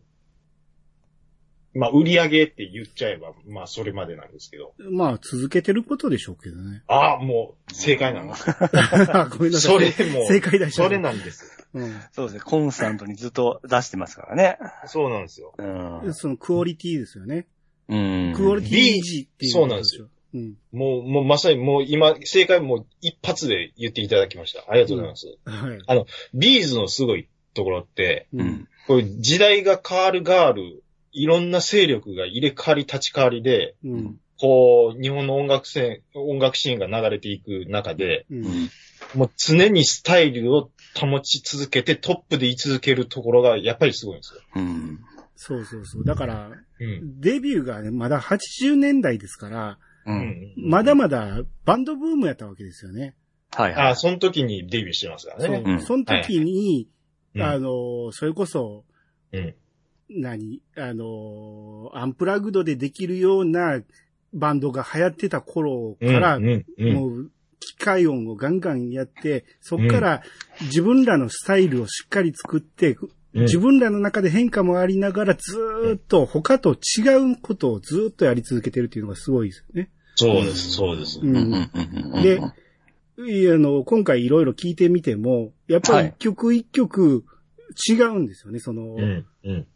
[1.73, 4.73] まあ、売り上げって言っちゃえば、まあ、それまでなんですけど。
[4.89, 6.81] まあ、続けてることでしょうけどね。
[6.87, 8.33] ああ、もう、正解なの。
[9.29, 9.91] ごめんなさい。
[9.91, 11.57] それもう正解だしそれなんです。
[11.75, 11.79] う
[12.13, 12.39] そうですね。
[12.43, 14.57] コンスタントにずっと出してますからね。
[14.87, 15.53] そうなんですよ。
[15.57, 16.13] うんん。。
[16.13, 17.45] そのクオリティですよね。
[17.89, 18.33] うん。
[18.35, 20.09] クオリティ維持っていうそうなんですよ。
[20.33, 20.55] うん。
[20.71, 24.63] もう、もうまさにもう今、正解もう一発で言っていただきました。
[24.69, 25.37] ありがとうございます。
[25.45, 26.05] はい。
[26.33, 28.67] ビーズのすごいところって、ううんん。
[28.87, 34.19] こういう時代が変わる変わる、いろんな勢力が入れ替わり立ち替わりで、うん。
[34.39, 38.35] こう、日本の音楽シーン、音楽シーンが流れていく中で、う。
[38.35, 38.69] うんん。
[39.15, 44.41] もう常にスタイルを保ち続けてトップで居続けるところがやっぱりすごいんですよ。
[44.55, 44.99] うん。
[45.35, 46.03] そうそうそう。
[46.03, 47.21] だから、うん。
[47.21, 49.77] デビューがね、まだ80年代ですから、
[50.07, 50.11] う。
[50.11, 50.53] うんん。
[50.57, 53.15] まだまだバンドブームやったわけですよね。
[53.51, 53.91] はいはい。
[53.91, 55.63] あ、その時にデビューしてますからね。
[55.63, 55.73] そう。
[55.73, 56.87] うんその時に、
[57.35, 58.83] うんあの、それこそ、
[59.31, 59.53] うん。
[60.09, 60.61] 何？
[60.75, 63.81] あの、アンプラグドでできるような
[64.33, 70.23] バンドが流行ってた頃うんから、うんうんもう、機械音をガンガンやって、そっから
[70.61, 79.91] 自分らのスタイルをしっかり作って、うん自分らの中で変化もありながらずーっと他と違うことをずーっとやり続けてるっていうのがすごいですよね。
[80.17, 81.19] そうです、そうです。
[81.19, 87.23] うんうんうんうんうんで、あの、今回いろいろ聞いてみても、やっぱり一曲一曲
[87.89, 88.59] 違うんですよね。
[88.59, 89.67] その、うん、うん。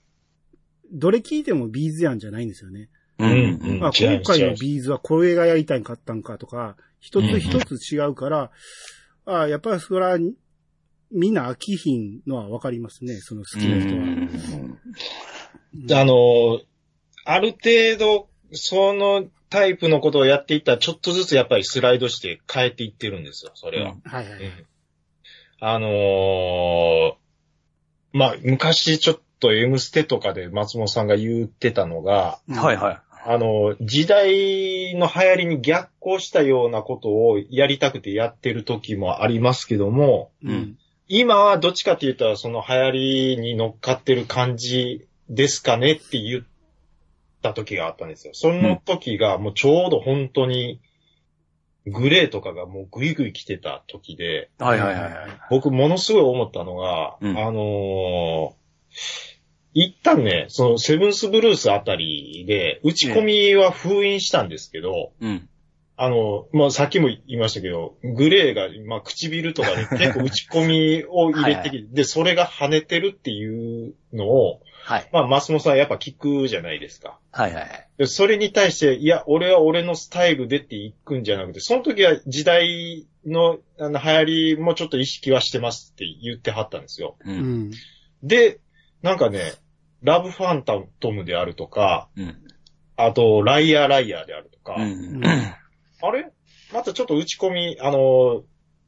[0.94, 2.90] どれ聞いてもビーズやんじゃないんですよね。
[3.18, 8.52] うんうんうんあ、今回のビーズはこれがやりたいかったんかとか、一つ一つ違うから、
[9.26, 10.18] あやっぱりそれは
[11.12, 14.04] みんな飽きひんのはわかりますね、その好きな人は。
[14.04, 14.78] うん
[15.94, 16.60] あの、
[17.24, 23.96] ある程度、そのタイプのことをやっていったら、ちょっとずつやっぱりスライドして変えていってるんですよ、それは。
[24.06, 24.44] はいはい。
[24.44, 24.66] うん
[25.64, 27.14] あのー
[28.14, 33.02] まあ、昔ちょっと M ステとかで松本さんが言ってたのが、はいはい。
[33.24, 40.48] あの、時代の流行りに逆行したようなことをやりたくてやってる時もありますけども、い。
[40.48, 40.78] うん。
[41.08, 42.92] 今はどっちかって言ったらその流行
[43.36, 46.44] りに乗っかってる感じですかねって言っ
[47.42, 48.34] た時があったんですよ。
[48.34, 50.82] その時がもうちょうど本当に
[51.86, 55.14] グレーとかがもうグイグイ来てた時で、はいはいはいはい。
[55.50, 59.32] 僕ものすごい思ったのが、うんあのー
[59.74, 65.48] 一旦ね、そのセブンスブルースあたりで、打ち込みは封印したんですけど、うん。
[65.96, 74.62] あの、まあ、さっきも言いましたけど、グレーが、まあ、唇とかで結構打ち込みを入れてきて、で、それが跳ねてるっていうのを、
[74.92, 75.10] はい。
[75.14, 77.18] まあ、松本さんやっぱ聞くじゃないですか。
[77.32, 77.90] はいはいはい。
[77.98, 87.16] でそれに対して、いや、俺は俺のスタイルでっていくんじゃなくて、その時は時代のあの流行りもちょっと意識はしてますって言ってはったんですよ。
[87.26, 87.32] う。
[87.32, 87.72] うんん。
[88.22, 88.60] で、
[89.02, 89.54] なんかね、
[90.04, 92.36] ラブファンタトムであるとか、うん。
[92.98, 95.22] あと、ライアーライアーであるとか、うん。
[95.24, 96.30] あれ？
[96.74, 98.44] またちょっと打ち込み、あの、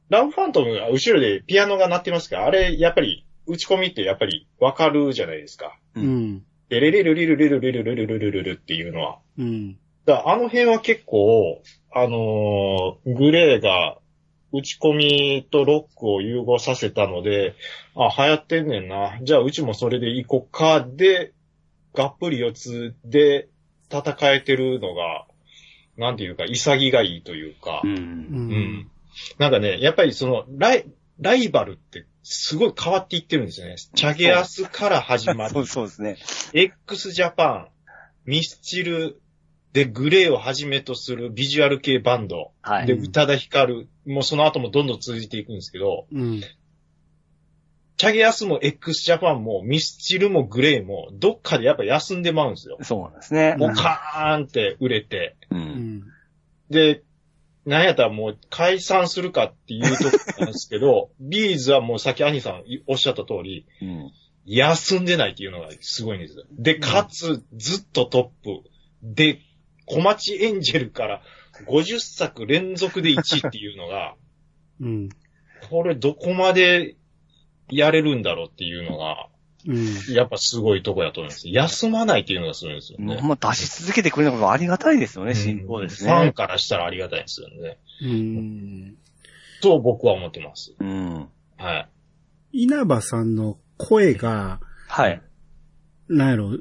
[0.10, 5.78] ラブファントムが後ろでピアノが鳴ってますけど、あれ、やっぱり、打ち込みってやっぱりわかるじゃないですか。
[5.96, 6.44] うん。
[6.70, 9.20] で、レレルリルリルリルリルリルリルっていうのは。
[9.38, 9.78] うん。
[10.06, 13.98] だあの辺は結構、あのーグレーが
[14.52, 17.56] 打ち込みとロックを融合させたので、
[17.96, 19.20] あ、流行ってんねんな。
[19.24, 20.86] じゃあうちもそれで行こっか。
[20.88, 21.34] で、
[21.94, 23.48] がっぷり四つで
[23.92, 25.26] 戦えてるのが、
[25.98, 27.88] なんていうか、潔がいいというか、う。
[27.88, 27.96] うん。
[27.96, 28.04] うん
[28.52, 28.92] ん。
[29.38, 30.86] なんかね、やっぱりその、ライ、
[31.20, 33.76] ライバルってすごい変わっていってるんですよね。
[33.78, 36.18] チャゲアスから始まり そう、そうですね。
[36.54, 37.68] X ジャパン、
[38.26, 39.20] ミスチル、
[39.74, 42.92] で、グレーをはじめとするビジュアル系バンド、で、はい。
[42.92, 46.42] 宇多田ヒカル、もうその後もどんどん続いていくんですけど、うん。
[47.98, 52.78] チャゲアスも X ジャパンもミスチルもグレーも、どっかでやっぱ休んでまうんですよ。
[52.84, 53.56] そうなんですね。
[53.58, 55.56] もうカーンって売れて、う。
[55.56, 56.04] うんん。
[56.70, 57.02] で、
[57.66, 64.12] なんやったらもう解散するかっていうとこなんですけど、 ビーズはもうさっき兄さんおっしゃった通り、うん。
[64.46, 66.44] 休んでないっていうのがすごいんですよ。
[66.52, 68.70] で、かつ、ずっとトップ。
[69.02, 69.40] で、
[69.86, 71.22] 小町エンジェルから
[71.68, 74.16] 50作連続で1位っていうのが、
[74.82, 75.10] うん。
[75.70, 76.98] これどこまで
[77.70, 79.30] やれるんだろうっていうのが、
[79.68, 80.14] うん。
[80.14, 81.50] やっぱすごいとこやと思います。
[81.50, 83.22] 休まないっていうのがすごいんですよね。
[83.22, 86.34] もう出し続けてくれるのがありがたいですよね、進行ですファンね。
[86.34, 87.80] からしたらありがたいですよね。
[88.02, 88.96] うん。
[89.62, 90.76] と僕は思ってます。
[90.80, 91.28] うん。
[91.58, 91.88] は
[92.52, 92.64] い。
[92.64, 95.22] 稲葉さんの声が、はい。
[96.10, 96.58] なんやろ、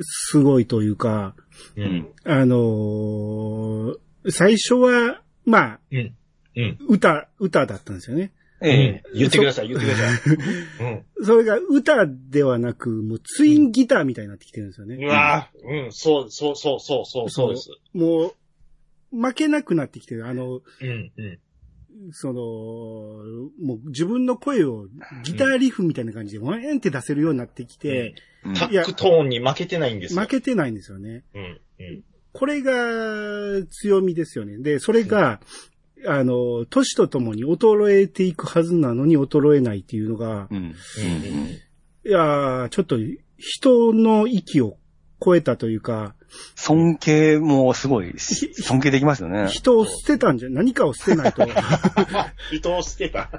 [0.00, 1.34] すごいというか、
[1.76, 2.08] うん。
[2.24, 3.96] あのー
[4.30, 6.14] 最初は、まあ、うん。
[6.54, 6.78] うん。
[6.88, 8.32] 歌、歌だったんですよね。
[8.62, 9.02] ええ。
[9.14, 10.34] 言ってください、言ってください。
[11.18, 11.24] うん。
[11.24, 14.96] それが歌ではなく、もうツインギターみたいになってきてるんですよね。
[14.96, 17.70] うわぁ、うん、そう、そう、そう、そう、そう、そうです。
[17.92, 18.34] もう、
[19.12, 20.26] 負けなくなってきてる。
[20.26, 21.38] あの、うん、うん。
[22.12, 22.34] その、
[23.60, 24.86] もう自分の声を
[25.24, 28.10] ギターリフみたいな感じで、ワンエンって出せるようになってきて、
[28.44, 30.20] うんタックトーンに負けてないんですよ。
[30.20, 31.22] 負けてないんですよね。
[31.32, 32.04] うん、うん。
[32.32, 34.58] これが強みですよね。
[34.58, 35.40] で、それが、
[36.06, 40.56] あの、年とともに衰えていくはずなのに衰えないっていうのが、うん。
[40.56, 40.74] うん。
[42.04, 42.96] いやーちょっと
[43.38, 44.76] 人の域を
[45.24, 46.14] 超えたというか、
[46.56, 49.48] 尊敬もすごい、尊敬できますよね。
[49.48, 51.46] 人を捨てたんじゃ、何かを捨てないと、
[52.52, 53.30] 人を捨てた。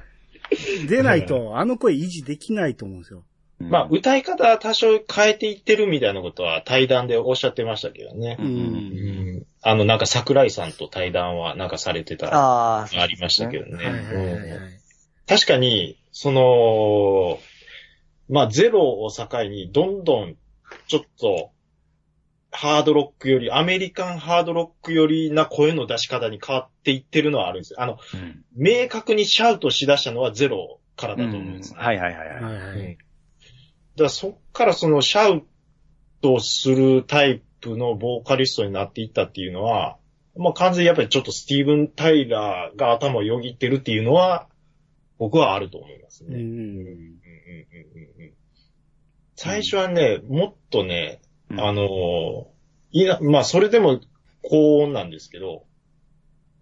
[0.88, 3.24] 出ないと、あの声維持できないと思うんですよ。
[3.60, 8.44] まあ、歌い方は多少変えていってるみたいなことは対談でおっしゃってましたけどねう。。
[8.44, 8.50] うん。
[8.50, 9.46] うんん。
[9.64, 13.76] あの、なんか桜井さんと対談はなんかされてた、ああ、ありましたけどね。
[13.76, 14.84] はいはいはいはいうん
[15.26, 17.40] 確かに、その、
[18.28, 20.36] まあ、ゼロを境に、どんどん、
[20.88, 21.52] ちょっと、
[22.52, 27.82] ハードロックより、アメリカンハードロックよりな声の出し方に変わっていってるのはあるんですよ。
[27.82, 28.44] あの、うん。
[28.54, 32.44] 明確にシャウトしだしたのはゼロからだと思うんです、はいはいはいはい。
[32.44, 32.80] はいはい。
[32.80, 32.98] うん
[33.96, 35.44] だからそっからそのシャウ
[36.22, 39.98] トするタイプのボーカリストになっていったっていうのは、
[40.38, 44.48] まあ完全にやっぱりちょっとスティーブン・タイラーが頭をよぎってるっていうのは、
[45.18, 46.36] 僕はあると思いますね。
[46.36, 46.42] うん。
[46.42, 46.92] うんうんうんうん
[48.22, 48.34] うん
[49.36, 52.54] 最初はね、もっとね、うんあのー
[52.96, 54.00] いや、まあそれでも
[54.44, 55.66] 高音なんですけど、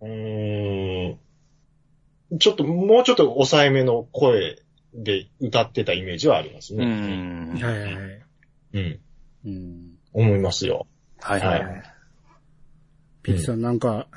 [0.02, 1.16] うー
[2.34, 4.58] ん、ちょっと、もうちょっと抑えめの声
[4.94, 6.86] で歌ってたイメージはありますうね。
[6.86, 7.50] ん。
[7.54, 8.22] はいはいはい。
[8.74, 9.00] うん。
[9.46, 9.92] うん。
[10.14, 10.88] 思いますよ。
[11.22, 11.84] はいはいはい。
[13.24, 14.08] ピッチさんなんか、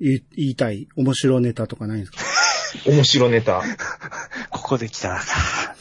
[0.00, 2.18] 言い言いたい面白ネタとかないんですか？
[2.90, 3.62] 面白ネタ。
[4.50, 5.76] ここで来たらさ。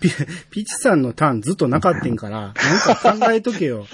[0.00, 0.08] ピ
[0.50, 3.86] ピッチさんのターンずっとなかったんから、なんか考えとけよ。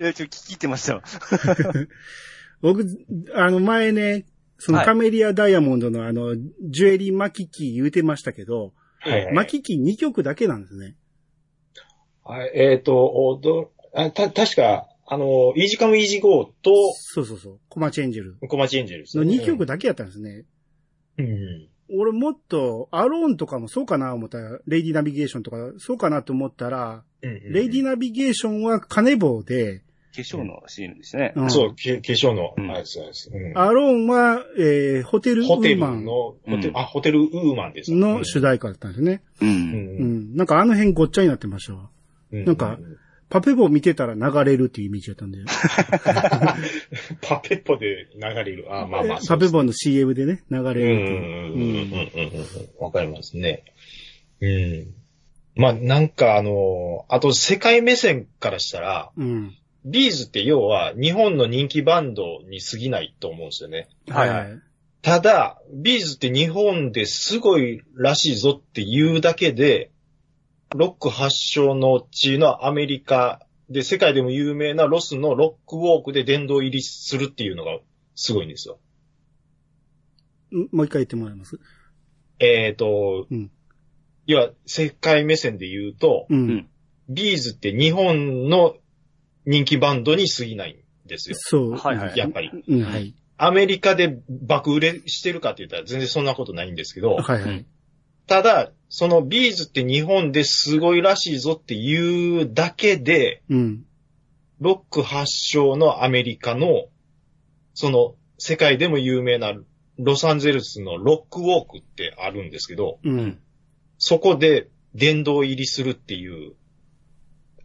[0.00, 1.02] いや、ちょっと聞いてましたよ。
[2.60, 2.86] 僕、
[3.34, 4.24] あの前ね、
[4.58, 10.94] そのはいカメリアダイヤモンドのあの、ジュエリーマキキ言うてましたけど、はいはいマキキ2曲だけなんですね。
[12.28, 17.58] はいえっ、と、おどあた、確か、あの、イージカムイージゴーと、そうそうそう。
[17.70, 20.44] コマチエンジェルコマチエンジェルですのね2曲だけやったんですね。
[21.16, 21.68] うん。
[21.90, 29.82] 俺もっと、アローンとかもそうかな思ったら、レイディナビゲーションとかそうかなと思ったら、うんうんレイディナビゲーションはカネボウで、
[30.14, 31.32] 化粧の CM ですね。
[31.36, 33.30] うんそう、け化粧の、うんあれです、そうです。
[33.32, 37.92] うんアローンは、えー、ホテルウホテルーマンの、ホテル、うんあ、ホテルウーマンです。
[37.92, 39.22] の主題歌だったんですね。
[39.40, 39.46] う。
[39.46, 39.50] うん。
[39.50, 40.36] ううんん。
[40.36, 41.88] なんかあの辺ごっちゃになってましたわ。
[42.32, 42.78] うなんか、
[43.28, 45.38] パペポ見てたら流れるっていうイメージだったんで。
[47.20, 48.66] パペッポで流れる。
[48.70, 49.20] あ、まあまあ。
[49.26, 50.90] パペポの CM でね、流うん、うん、れるう。
[50.90, 52.04] うん、うん、うん。
[52.78, 53.64] わかりますね。
[54.40, 54.94] うん。
[55.56, 59.54] まあ、なんかあの、あと世界目線からしたら、うん。
[59.84, 63.88] B'zって要は日本の人気バンドに過ぎないと思うんですよね。
[64.08, 64.60] はいはい
[65.00, 69.92] ただ、 B'zって日本ですごいらしいぞっていうだけで、
[70.74, 73.40] ロック発祥の地のアメリカ
[73.70, 77.78] で世界でも有名なロスのロックウォークで殿堂入りするっていうのが
[78.14, 78.78] すごいんですよ。
[80.52, 81.58] んもう一回言ってもらえます？
[82.38, 83.50] えっ、と、うん
[84.26, 86.68] 要は世界目線で言うと、ううんん。
[87.08, 88.76] B'zって日本の
[89.46, 91.36] 人気バンドに過ぎないんですよ。
[91.38, 91.70] そう。
[91.72, 92.50] はいはいやっぱり。
[92.68, 93.14] うん、はい。
[93.38, 97.66] アメリカで爆売れしてるかって言ったら全然そんなことないんですけど、はいはい。
[98.28, 103.84] ただ、そのビーズって日本ですごいらしいぞっていうだけで、うん。
[104.60, 106.86] ロック発祥のアメリカの、
[107.74, 109.54] その世界でも有名な
[109.98, 113.40] ロサンゼルスのロックウォークってあるんですけど、うん。
[113.98, 116.54] そこで殿堂入りするっていう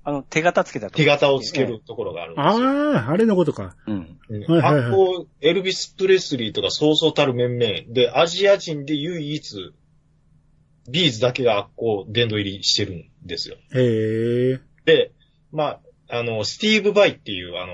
[0.05, 2.97] あの、手形つけた手形をつけるところがあるんですあよ。
[2.99, 3.76] あ、あれのことか。
[3.88, 4.20] うん。
[4.30, 9.74] うんはいはいはいあこう、エルビス・プレスリーとかそうそうたる面々で、アジア人で唯一、
[10.89, 13.57] B'zだけがこう、殿堂入りしてるんですよ。
[13.73, 14.59] へえ。
[14.86, 15.11] で、
[15.51, 15.79] ま
[16.09, 17.73] あ、あの、スティーヴ・ヴァイっていう、あの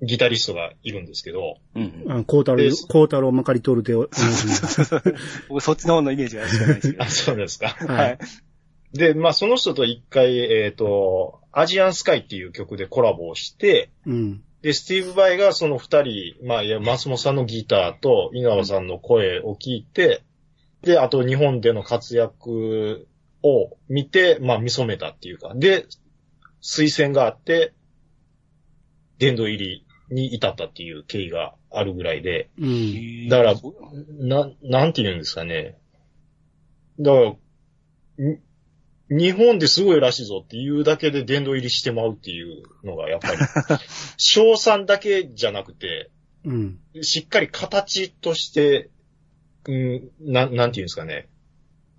[0.00, 2.04] ギタリストがいるんですけど、うん。
[2.08, 4.08] あ、コータロで、コータロまかり通るでお
[5.48, 7.08] 僕そっちの方のイメージがしかないですけど あ、。
[7.08, 7.76] そうですか。
[7.80, 7.88] の。
[7.88, 8.18] ははい
[8.94, 8.98] い。。
[8.98, 14.42] で、まあ、その人と一回、えっ、と、 Asian Sky っていう曲でコラボをして、うん。
[14.62, 20.22] で、スティーヴ・ヴァイがその二人、まあ、いや、松本さんのギターと稲葉さんの声を聞いて、
[20.82, 23.06] で、あと日本での活躍
[23.42, 25.86] を見て、まあ、見初めたっていうか、で、
[26.62, 27.74] 推薦があって、
[29.18, 33.28] 殿堂入りに至ったっていう経緯があるぐらいで、うん。
[33.28, 33.54] だから
[34.18, 35.76] な、なんて言うんですかね。
[37.00, 37.34] だから、
[38.18, 38.38] に
[39.10, 43.38] 日本ですごいらしいぞっていうだけで殿堂入りしてまうっていうのが、やっぱり、
[44.18, 46.10] 賞賛だけじゃなくて、
[46.44, 46.78] うん。
[47.00, 48.90] しっかり形として、
[49.68, 51.28] うん、なん、なんて言うんですかね。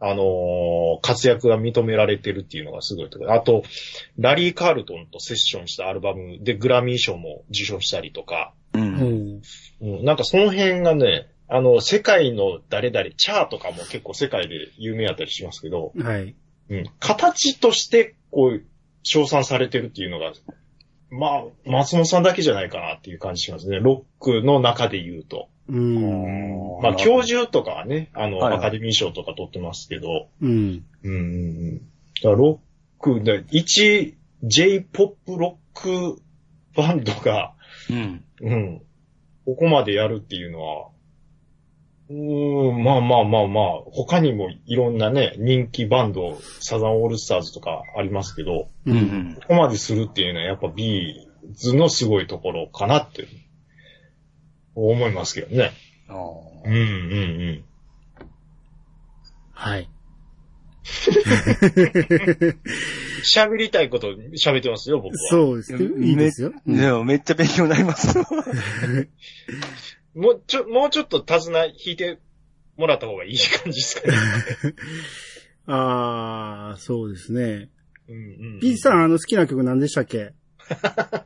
[0.02, 3.34] あのー活躍が認められてるっていうのがすごいところ。
[3.34, 3.64] あと、
[4.18, 8.80] ラリー・カールトンとセッションしたアルバムでグラミー賞も受賞したりとか、う。
[8.80, 9.42] うんん。
[9.82, 16.36] うん、なんかその辺がね、あの、世界の誰々、チャーとかも結構世界で有名やったりしますけど、はい。
[16.70, 18.64] うん、形として、こう、
[19.04, 20.34] 称賛されてるっていうのが、
[21.10, 23.80] まあ、松本さんだけじゃないかなっていう感じしますね。
[23.80, 25.50] ロックの中で言うと。
[25.70, 26.82] うん。
[26.82, 30.84] まあ、教授とかはね、あの、はいはいアカデミー賞とか取ってますけど、うん。
[31.04, 31.78] うん。
[31.78, 31.82] だ
[32.24, 32.60] からロ
[33.00, 36.22] ックで、一 J-POP ロック
[36.76, 37.54] バンドが、
[37.90, 38.24] うん。
[38.42, 38.82] うん、
[39.46, 40.88] ここまでやるっていうのは、
[42.10, 48.92] うーん、まあまあまあまあ、他にもいろんなね、人気バンド、サザンオールスターズとかありますけど、う。
[48.92, 53.28] うんんここまでするっていうのはやっぱビーズのすごいところかなって、
[54.76, 55.74] 思いますけどね。
[56.10, 56.16] うん。
[56.66, 57.64] うんうんうん。
[59.52, 59.90] はい。
[63.24, 65.20] 喋りたいこと喋ってますよ、僕は。
[65.30, 66.08] そうですね。
[66.08, 66.54] いいですよ。
[66.66, 68.18] うんでもめっちゃ勉強になります。
[70.16, 72.20] もうちょ、もうちょっと手綱引いて
[72.78, 74.14] もらった方がいい感じですかね。
[75.68, 77.70] ああ、そうですね。
[78.08, 78.20] うんう
[78.58, 78.60] ん。
[78.60, 80.34] ピーチさん、あの、好きな曲何でしたっけ？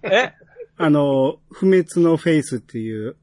[0.04, 0.34] え？
[0.76, 3.16] あの、不滅のフェイスっていう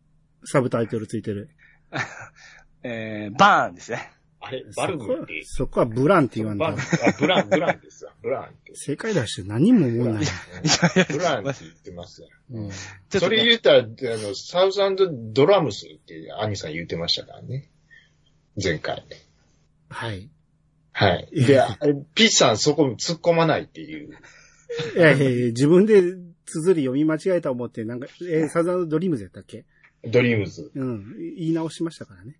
[0.45, 1.51] サブタイトルついてる。
[2.83, 4.13] えー、バーンですね。
[4.43, 5.43] あれ、バルブって。
[5.45, 6.71] そこはブランって言わんとバ。
[6.71, 6.77] あ
[7.19, 8.15] ブラン、ブランですわ。
[8.23, 8.75] ブランって。
[8.75, 10.25] 正解出して何も思わない。
[11.11, 12.29] ブランって言ってますよ。
[12.53, 12.71] うん
[13.11, 17.69] それ言ったら、あの、サウザンドドラムスって兄さん言ってましたからね。
[18.63, 19.05] 前回。
[19.91, 20.31] はい。
[20.93, 21.29] はい。
[21.33, 21.77] で、あ
[22.15, 24.11] ピッチさんそこ突っ込まないっていう。
[24.97, 26.01] いやいやいや自分で
[26.47, 29.67] 綴り読み間違えた思って、なんか、えーサザンドリームズやったっけ？
[30.05, 30.71] ドリームズ。
[30.75, 31.15] うん。
[31.37, 32.37] 言い直しましたからね。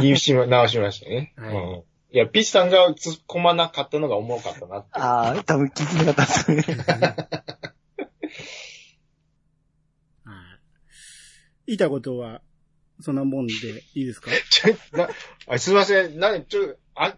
[0.00, 1.32] 言いしま、直しましたね。
[1.36, 1.82] はいうん。
[2.14, 4.88] いや、ピッチさんが突っ込まなかったのが重かったなって。
[4.92, 6.76] ああ、多分聞いてなかったですね。
[10.24, 10.36] はい。
[11.66, 12.42] 言いたことは、
[13.00, 13.52] そんなもんで
[13.94, 14.30] いいですか？
[14.50, 15.08] ちょ、な、
[15.48, 16.18] あすいません。
[16.18, 17.16] な、ちょ、あ、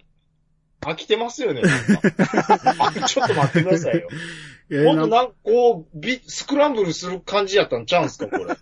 [0.81, 1.63] 飽きてますよね。
[3.09, 4.09] ちょっと待ってくださいよ。
[4.71, 8.55] えーなんもっとなんか、こう、ビ、スクランブルする感じやったんちゃうんすか、これ。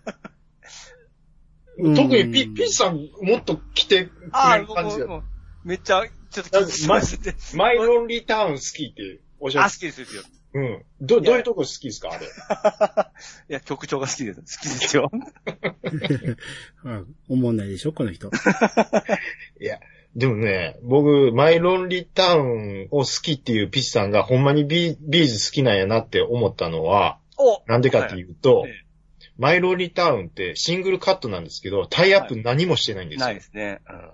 [1.77, 5.23] うん特にピ、ピッチさんもっと来てくああ、れる感じだ僕も
[5.63, 7.35] めっちゃ、ちょっと緊張しまして。
[7.55, 9.87] マイロンリータウン好きっておっしゃあ、って。
[9.87, 10.23] 好きですよ。
[10.55, 10.85] うん。
[11.01, 12.27] ど、どういうとこ好きですか、あれ？
[13.49, 14.39] いや、曲調が好きです。
[14.59, 15.09] 好きですよ。
[16.85, 18.29] あ思んないでしょこの人。
[19.59, 19.79] いや、
[20.15, 28.82] でもね、僕、マイロンリータウンを好きっていうピッチさんがほんまにビビーズ好きなんやなって思ったのは、おなんでかっていうと、はいええ
[29.37, 33.25] マイロンリータウンってシングルカットなんですけど、タイアップ何もしてないんですよ。
[33.25, 33.81] ないですね。
[33.89, 34.09] うん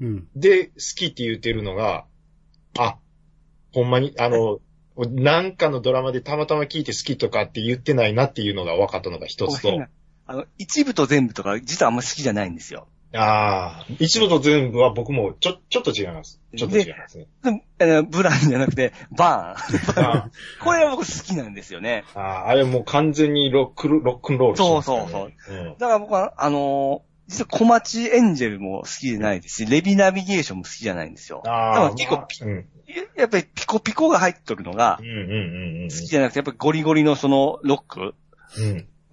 [0.00, 0.28] うん。
[0.34, 2.04] で、好きって言ってるのが、
[2.78, 2.98] あ、
[3.72, 4.60] ほんまに、あの、
[5.10, 9.86] なんかのドラマでたまたま聞いて好きとかって言ってないなっていうのが分かったのが一つと、
[10.26, 12.86] あの、一部と全部とか、実はあんま好きじゃないんですよ。
[13.16, 16.40] ああ、一部と全部は僕もちょ、ちょっと違います。
[16.56, 17.26] ちょっと違いますね。
[18.10, 20.04] ブランじゃなくて、バーン。
[20.04, 20.30] あ
[20.62, 22.04] これは僕好きなんですよね。
[22.14, 25.10] ああ、あれもう完全にロック、ロックンロールしてますからね
[25.46, 31.40] そううんだから僕は、あのー実は小町エンジェルも好きじゃないですし、レビナビゲーションも好きじゃないんですよ。
[31.42, 32.66] だかああ、ら結構まあうん。
[33.16, 34.98] やっぱりピコピコが入っとるのが。
[35.00, 38.14] 好きじゃなくて、やっぱりゴリゴリのそのロック
[38.58, 38.62] う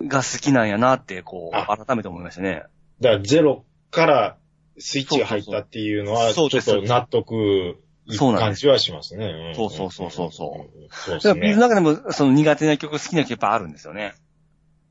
[0.05, 0.07] ん。
[0.09, 2.63] が好きなんやなって、こう、あ改めて思いましたね。
[2.99, 4.37] だからゼロから
[4.79, 7.77] スイッチが入ったっていうのは、ちょっそうそうそうと納得
[8.07, 9.51] いく感じはしますね。
[9.51, 11.55] んそうそうそうそうそうんそうですね。
[11.55, 14.13] の中でも、その苦手な曲、好きな曲やっぱあるんですよね。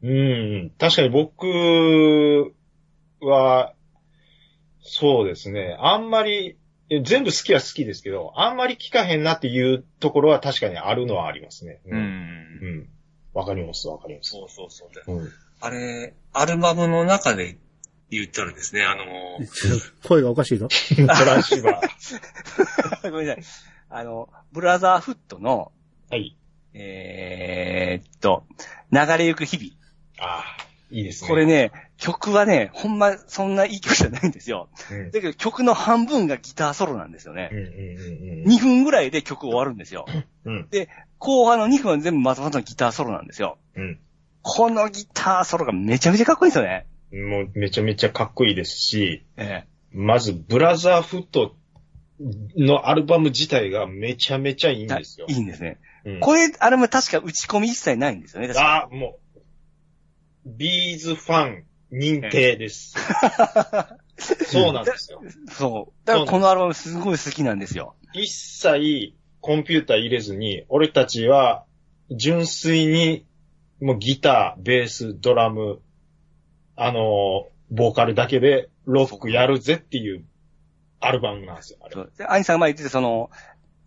[0.02, 0.72] うん。
[0.78, 1.44] 確かに僕
[3.20, 3.74] は、
[4.82, 5.76] そうですね。
[5.80, 6.56] あんまり、
[6.88, 11.80] え全部好きは好きですけど、あんまり聞かへんなっていうところは確かにあるのはありますね。
[11.86, 11.94] う。
[11.94, 11.98] ん。
[11.98, 12.88] うん。
[13.32, 14.30] わかります、わかります。
[14.30, 15.16] そうそうそう。
[15.16, 15.28] うん。
[15.60, 17.58] あれ、アルバムの中で
[18.10, 19.04] 言ったらですね、あの
[19.46, 19.76] ちょ
[20.08, 20.68] 声がおかしいぞ。
[20.68, 23.10] トランシーバー。
[23.10, 23.44] ごめんなさい。
[23.90, 25.72] あの、ブラザーフットの、
[26.10, 26.36] はい。
[26.74, 28.44] えーっと、
[28.92, 30.30] 流れゆく日々。
[30.32, 31.28] ああ、いいですね。
[31.28, 34.68] これね、曲はね、ほんまそんないい曲じゃないんですよ。
[34.90, 35.10] うん。
[35.10, 37.58] だけど曲の半分がギターソロなんですよねうん。
[37.58, 37.72] うんうん
[38.44, 38.52] うん。
[38.52, 40.06] 2分ぐらいで曲終わるんですよ。
[40.44, 40.68] うん。
[41.18, 43.58] 後半の2分は全部またまたギターソロなんですよ。
[43.76, 44.00] うん。
[44.42, 46.86] このギターソロがめちゃめちゃかっこいいですよね。
[47.12, 51.56] もうめちゃめちゃかっこいいですし、えまずブラザーフット
[52.56, 55.26] のアルバム自体がめちゃめちゃいいえんですよ。
[55.28, 55.80] いいんですね。
[56.04, 58.48] うんこれ、あれも確か打ち込み一切ないんですよね。
[58.48, 59.40] 確かあ、もう、
[60.46, 62.94] ビーズファン認定です。
[64.46, 65.22] そうなんですよ。
[65.50, 66.06] そう。
[66.06, 67.96] だからこのアルバムすごい好きなんですよ。
[68.14, 71.64] 一切コンピューター入れずに、俺たちは
[72.10, 73.26] 純粋に
[73.80, 75.80] もうギター、ベース、ドラム、
[76.82, 80.24] あの、ボーカルだけでロックやるぜっていう
[80.98, 82.00] アルバムなんですよ、あれそ。
[82.00, 83.30] うでアニさんが前言ってたその、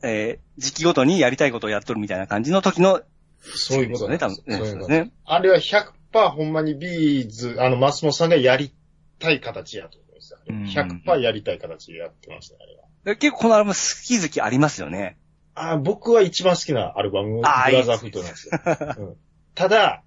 [0.04, 3.02] えー時期ごとにやりたいことをやっとるみたいな感じの時の、
[3.42, 4.20] そういうことね。
[4.20, 4.36] 多分。
[4.36, 5.12] そういうことね。
[5.26, 8.72] あれは100%ほんまに B'z、あの、松本さんがやり
[9.18, 10.40] たい形やと思うんですよ。
[10.48, 12.84] うん100%やりたい形でやってましたね、あれは。
[13.06, 15.18] で結構このアルバム好き好きありますよね。
[15.56, 18.60] あ僕は一番好きなアルバム、 Brotherhood なんですよ。
[19.00, 19.16] うん
[19.56, 20.04] ただ、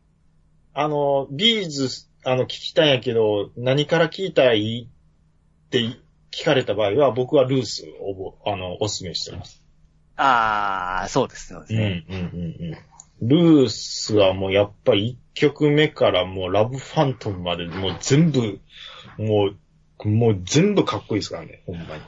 [0.75, 1.89] あの、 B'z、
[2.29, 5.79] あの、聞きたいんやけど、何から聞いたらいいって
[6.33, 9.63] 聞かれた場合は、僕は LOOSE をぼ、あの、お勧めしてます。
[10.17, 12.19] ああ、そうです、そうですうん、うんね。、うん、
[13.23, 13.29] うん。
[13.29, 18.59] ルースはもうやっぱり1曲目からもうラブファントムまでもう全部、
[19.19, 19.51] も
[20.05, 22.03] う、もう全部かっこいいですからね、ほんまに。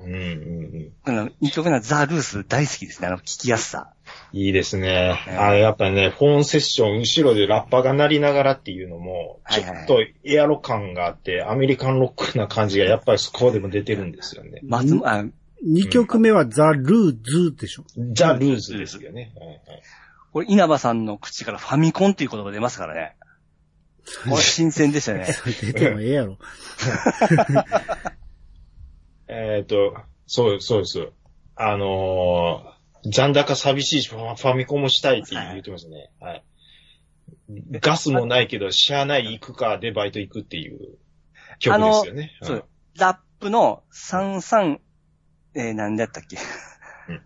[0.00, 0.92] うん、うん、うん。
[1.04, 3.08] あの、一曲目のザ・ルース大好きですね。
[3.08, 3.92] あの、聞きやすさ。
[4.32, 5.18] いいですね。
[5.26, 14.60] ねあれやっぱりね、フォンセッション後ろでラッパが鳴りながらっていうのも、ちょっとエアロ感があって、アメリカンロックな感じがやっぱりそこでも出てるんですよね。
[14.62, 15.24] 松本、あ、
[15.66, 17.84] 2曲目はザ・ルーズでしょ？
[18.14, 19.32] ザ・ルーズですよね。
[19.36, 19.60] はいはい
[20.30, 23.16] これ稲葉さんの口からファミコンっていう言葉出ますからね。
[24.28, 25.26] これ新鮮でしたね。
[25.62, 26.38] 出てもええやろ。
[29.28, 31.08] えっ、と、そう、そうです。
[31.56, 36.10] あのー、残高寂しいし、ファミコンもしたいって言ってますね。
[36.20, 36.44] はい。
[37.80, 40.98] ガスもないけど、しゃあない行くかでバイト行くっていう
[41.58, 42.32] 曲ですよね。
[42.42, 42.64] そう。
[42.96, 44.78] ラップの33、
[45.54, 46.36] えー、何だったっけ？
[47.08, 47.22] うん。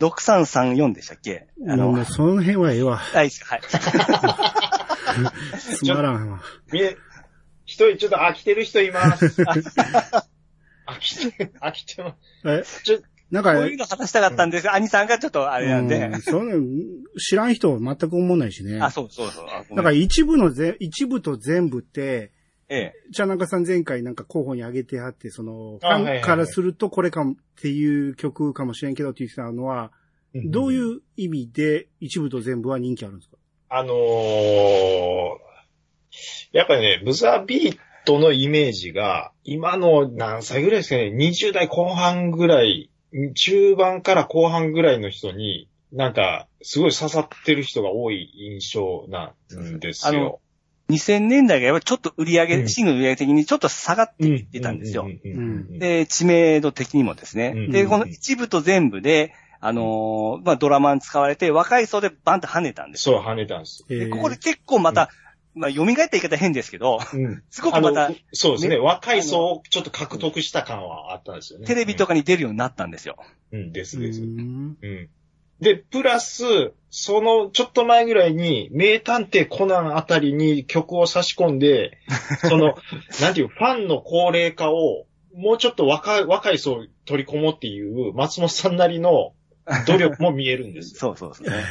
[0.00, 1.48] 6334でしたっけ？
[1.68, 3.00] あの、もうその辺はええわ。
[3.14, 3.62] あ、いいですか、はい。
[5.58, 6.40] つまらんわ。
[7.64, 9.26] 一人ちょっと飽きてる人います。
[9.42, 12.80] 飽きて、飽きてます。
[12.80, 12.84] え？
[12.84, 13.00] ちょ、
[13.32, 15.96] なんか、こういうの話したかったんですが、兄さんがちょっとあれなんで。
[15.96, 16.54] うんそんな
[17.18, 18.78] 知らん人は全く思わないしね。
[18.80, 19.46] あ、そうそうそう。
[19.76, 22.30] だから一部のぜ、一部と全部って、
[22.68, 23.12] ええ。
[23.12, 29.92] 茶中さん前回なんか候補に挙げてはって、その、ファンからするとこれかもっていう曲かもしれんけどって言ってたのは、
[30.34, 33.36] どういう意味で一部と全部は人気あるんですか？
[33.68, 33.98] あのー、
[36.52, 42.90] やっぱりね、ブザービートのイメージが、今の何歳ぐらいですかね、20代後半ぐらい、
[43.34, 50.40] 中盤から後半ぐらいの人に、なんか、すごい刺さってる人が多い印象なんですあのよ。
[50.88, 55.06] 2000年代がやっぱりちょっと売り上げ、うんシングル売り上げ的にちょっと下がってうんいってたんですよ。
[55.70, 57.52] で、知名度的にもですね。
[57.54, 63.18] うんで、この一部と全部で、あのーまあ、ドラマに使われて、若い層でバンと跳ねたんですよ。
[63.18, 63.84] そう、跳ねたんです。
[63.88, 65.08] で、ここで結構また、
[65.54, 68.76] まあ、蘇った言い方変ですけど、うん すごくまたそうですね。
[68.76, 71.66] ね若い層をちょっと獲得した感はあったんですよね。
[71.66, 73.16] テレビとかに出るようになったんですよ。
[73.52, 74.20] うん、ですうです。
[74.20, 75.08] んうん。
[75.60, 81.98] で、プラス、そのちょっと前ぐらいに、名探偵コナンあたりに曲を差し込んで、
[82.48, 82.74] その、
[83.20, 89.34] なんていう、ファンの高齢化を、もうちょっと若い、若い層を取り込もうっていう、松本さんなりの
[89.86, 91.14] 努力も見えるんですよ。
[91.16, 91.64] そうそうで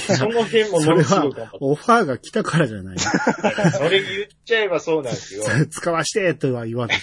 [0.00, 0.16] ね。
[0.16, 1.14] その辺もものす
[1.60, 2.96] オファーが来たからじゃない。
[2.96, 3.70] た。
[3.70, 5.44] それ言っちゃえばそうなんですよ。
[5.70, 6.98] 使わしてとは言わない。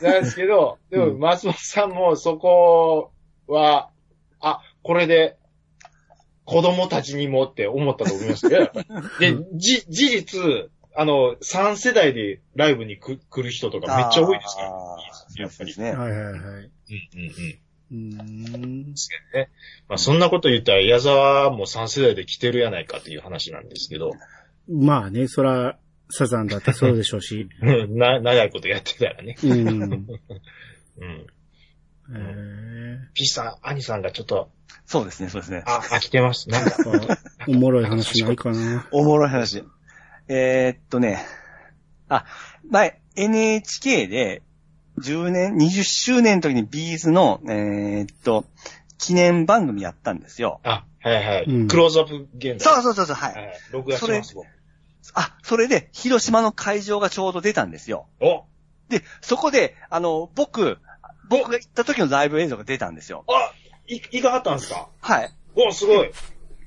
[0.00, 3.12] なんですけど、でもうん松本さんもそこ
[3.46, 3.90] は、
[4.40, 5.36] あ、これで、
[6.44, 8.70] 子供たちにもって思ったと思いますけど、
[9.20, 15.50] で、じ、事実、あの、3世代でライブにく来る人とかめっちゃ多いですから、あーやっぱり。
[15.50, 15.92] そうですね。
[15.92, 16.32] はいはいはい。
[16.32, 17.58] うんうんうん。
[17.90, 18.90] うーん。
[18.90, 19.50] ですけどね。
[19.88, 24.12] まあそんなこと言ったら矢沢も3世代で来てるやないかという話なんですけど、
[24.68, 25.78] まあね、そら、
[26.10, 27.48] サザンだったらそうでしょうし。
[27.62, 29.36] う んな、長いことやってたらね。
[29.42, 29.82] うん。
[30.98, 31.26] うん。
[32.12, 32.76] えー
[33.14, 34.50] ピッさん、兄さんがちょっと、
[34.84, 35.64] そうですね、そうですね。
[35.66, 36.48] あ、飽きてます。
[36.48, 37.18] なんか、あ
[37.48, 38.86] おもろい話ないかな。
[38.92, 39.64] おもろい話。
[40.28, 41.24] えーっとね、
[42.08, 42.26] あ、
[42.68, 44.42] 前、NHK で、
[44.98, 48.44] 10年、20周年の時にビーズの、えーっと、
[48.98, 50.60] 記念番組やったんですよ。
[50.64, 51.44] あ、はいはい。
[51.44, 52.60] うんクローズアップ現在。
[52.60, 53.28] そうそうそうそう、は。
[53.28, 53.72] はいい。
[53.72, 54.46] 録画してます、僕
[55.14, 58.06] あ、それで、広島の会場がちょうど出たんですよ。
[58.20, 58.44] お
[58.88, 60.78] で、そこで、あの、僕、
[61.28, 63.24] 僕が行った時のライブ映像が出たんですよ。
[63.28, 63.52] あ、
[63.88, 64.88] い、いかはったんですか？
[65.00, 65.30] はい。
[65.56, 66.10] お、すごい。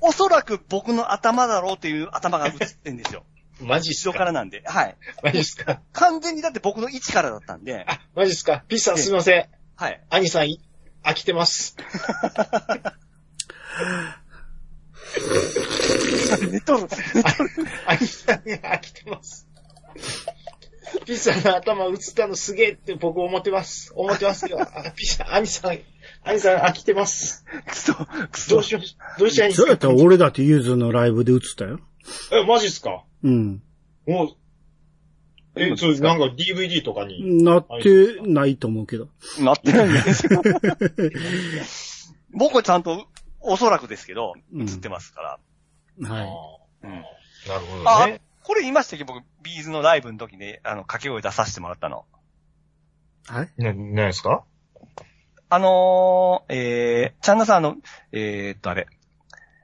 [0.01, 2.53] おそらく僕の頭だろうっていう頭が映っ
[2.83, 3.23] てんですよ。
[3.61, 4.63] マジっす後ろかからなんで。
[4.65, 4.95] はい。
[5.23, 5.81] マジっすか？
[5.93, 8.63] 完全にだって僕の位置からだったんで、あ、マジっすか？
[8.67, 9.45] ピッさんすいません。
[9.75, 10.01] はい。
[10.09, 10.59] 兄さんい、
[11.03, 11.75] 飽きてます。
[16.51, 16.87] 寝とる。
[17.87, 19.47] 兄さんに飽きてます。
[21.05, 23.91] ピッさんの頭映ったのすげえって僕思ってます。
[23.95, 24.59] 思ってますよ。
[24.61, 25.79] あピッさん、兄さん、
[26.23, 27.45] 兄さん飽きてます。
[27.67, 28.63] くそ、くどそう。
[28.63, 29.87] しよう、どうしたらいいんですかそうやった？
[29.87, 31.79] ら俺だってユーズのライブで映ったよ。
[32.31, 33.03] え、マジっすか？
[33.23, 33.61] うん。
[34.07, 37.43] もう、え、そう、なんか DVD とかに？
[37.43, 39.07] なってないと思うけど。
[39.39, 40.41] なってないんですよ。
[42.31, 43.07] 僕はちゃんと、
[43.41, 45.39] おそらくですけど、うん映ってますか
[46.01, 46.09] ら。
[46.09, 46.29] はい。
[46.83, 46.91] うん。
[46.91, 47.03] なる
[47.83, 48.21] ほあどね。
[48.43, 49.05] これ言いましたっけ？
[49.05, 52.05] 僕、ビーズのライブの時に、あの、掛け声出させてもらったの。
[53.27, 54.43] はいな、なんですか？
[55.51, 57.75] あのー、えー、チャンナさんあの、
[58.11, 58.87] えー、っとあれ、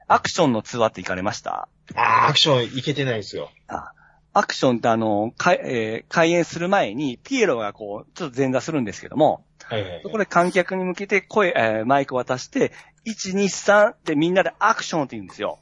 [0.08, 1.68] アクションのツアーって行かれました？
[1.94, 3.50] あーアクションいけてないですよ。
[3.68, 3.92] あ、
[4.32, 10.00] アクションってあの、かえー開演する前に、ピエロがこう、ちょっと前座するんですけども、はいはいはい。
[10.02, 12.72] そこで観客に向けて声、えーマイクを渡して、
[13.06, 15.58] 1、2、3でみんなでアクションって言うんですよ。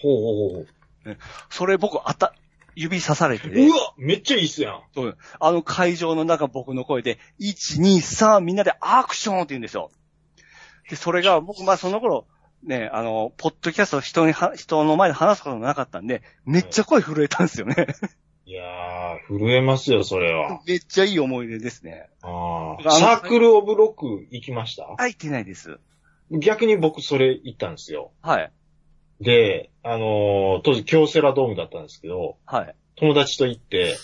[0.00, 0.64] ほうほうほう
[1.04, 1.16] ほう。
[1.50, 2.34] それ僕、あた、
[2.74, 4.82] 指さされてねう、わめっちゃいいっすやん。
[4.94, 9.90] そうあの会場の中僕の声で、1、2、3みんなでアクションって言うんですよ。
[10.90, 12.26] で、それが僕、まあその頃、
[12.66, 17.86] ね、あの、ポッドキャスト人には、人の前で話すことなかったんで、めっちゃ声震えたんですよね。
[18.44, 20.60] いやー、震えますよ、それは。
[20.66, 22.08] めっちゃいい思い出ですね。
[22.22, 24.84] ああサークルオブロック行きました？
[24.84, 25.78] あ、言ってないです。
[26.30, 28.12] 逆に僕それ行ったんですよ。
[28.20, 28.52] はい。
[29.20, 32.74] で、あのー当時京セラドームだったんですけど、はい。
[32.96, 33.96] 友達と行って、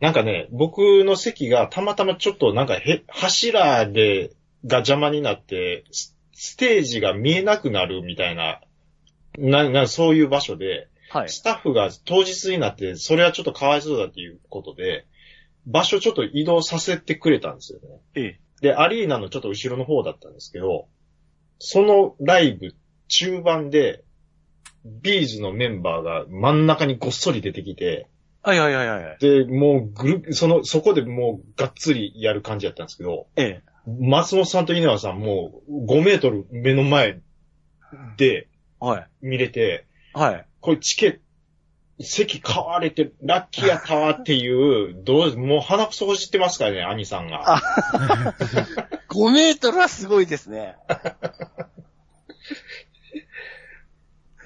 [0.00, 4.30] なんかね、僕の席がたまたまちょっとなんかへ、柱で、
[4.66, 5.84] が邪魔になって、
[6.38, 8.60] スステージが見えなくなるみたいな、
[9.36, 11.28] な、な、そういう場所で、はい。
[11.28, 15.06] スタッフが当日になって、それはちょっとかわいそうだっていうことで、
[15.66, 17.86] 場所ちょっと移動させてくれたんですよね。
[18.14, 18.40] ええ。
[18.60, 20.86] で、アリーナのちょっと後ろの方だったんですけど、
[21.58, 22.76] そのライブ
[23.08, 24.04] 中盤で、
[24.84, 28.06] ビーズのメンバーが真ん中にごっそり出てきて、
[28.42, 29.18] はいはいはいはい。
[29.18, 33.62] で、もうぐる、その、そこでもうがっつりやる感じだったんですけど、ええ。
[34.00, 37.20] 松本さんと稲葉さんもう5メートル目の前
[38.16, 38.48] で
[38.80, 39.08] はい。
[39.22, 40.46] 見れて、はい。
[40.60, 41.20] これチケット、
[42.00, 47.56] 席買われて、ラッキーやったわっていう、どう、もう鼻くそほじってますからね、兄さんが。
[47.56, 47.60] あ
[49.08, 50.76] 5メートルはすごいですね。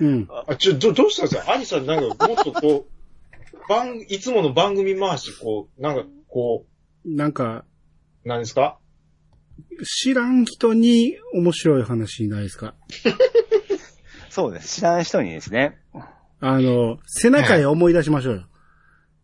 [0.01, 0.28] うん。
[0.47, 1.52] あ、ちょ、ど、どうしたんですか？
[1.52, 6.64] 兄さんなんかもっとこう、番、いつもの番組回し、こう、なんか、こ
[7.05, 7.64] なんか、
[8.24, 8.78] う、なんですか？
[9.85, 12.75] 知らん人に面白い話ないですか？
[14.31, 14.77] そうです。
[14.77, 15.79] 知らん人にですね。
[16.41, 18.45] あの、背中へ思い出しましょうよ。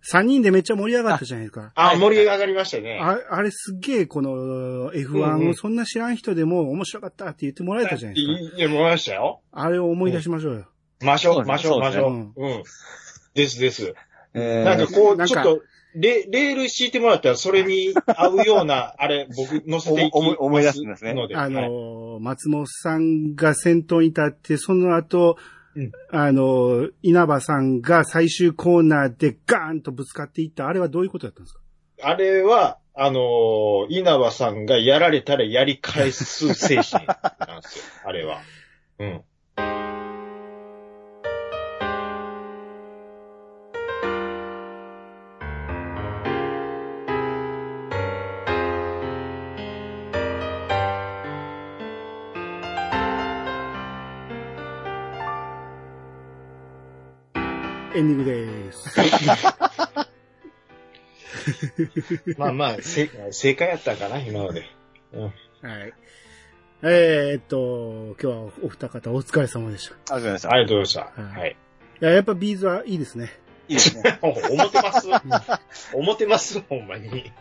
[0.00, 1.72] 三人でめっちゃ盛り上がったじゃないですか。
[1.74, 2.98] あ、はい盛り上がりましたね。
[3.02, 8.56] ああれすっげえこのうんう F1 んをそんな知らん人でも面白かったって言ってもらえたじゃないですか。
[8.58, 9.40] いや、もらいましたよ。
[9.50, 10.66] あれを思い出しましょうよ。
[11.00, 12.32] ましょう、ましょう、ましょう。
[12.36, 12.62] そううん。
[13.34, 13.94] ですです。
[14.34, 15.62] えなんかこう、なんかちょっと、
[15.94, 21.12] レ、レール敷いてもらったら、それに 合うような、あれ、僕、乗せていき思い思い出すんですね。
[21.34, 25.36] あのはいー、松本さんが先頭に立って、その後、
[25.76, 31.60] うんあのー、稲葉さんが最終コーナーでガーンとぶつかっていった、あれはどういうことだったんですか？
[32.02, 37.84] あれは、あのー稲葉さんがやられたらやり返す精神なんですよ。
[38.04, 38.40] あれは。
[38.98, 39.20] うん。
[57.94, 58.94] エンディングです。
[62.38, 64.64] まあまあ、せ正解やったかな、今まで。
[65.12, 65.22] うん。
[65.22, 65.32] はい。
[66.82, 69.94] えーっと、今日はお二方お疲れ様でした。
[69.94, 70.50] ありがとうございました。
[70.52, 71.22] ありがとうございました。
[71.22, 71.56] はいはい。
[72.00, 73.32] いや、やっぱビーズはいいですね。
[73.68, 74.18] いいですね。
[74.22, 75.08] 思ってます？
[75.94, 76.60] 思ってます？
[76.60, 77.32] ほんまに。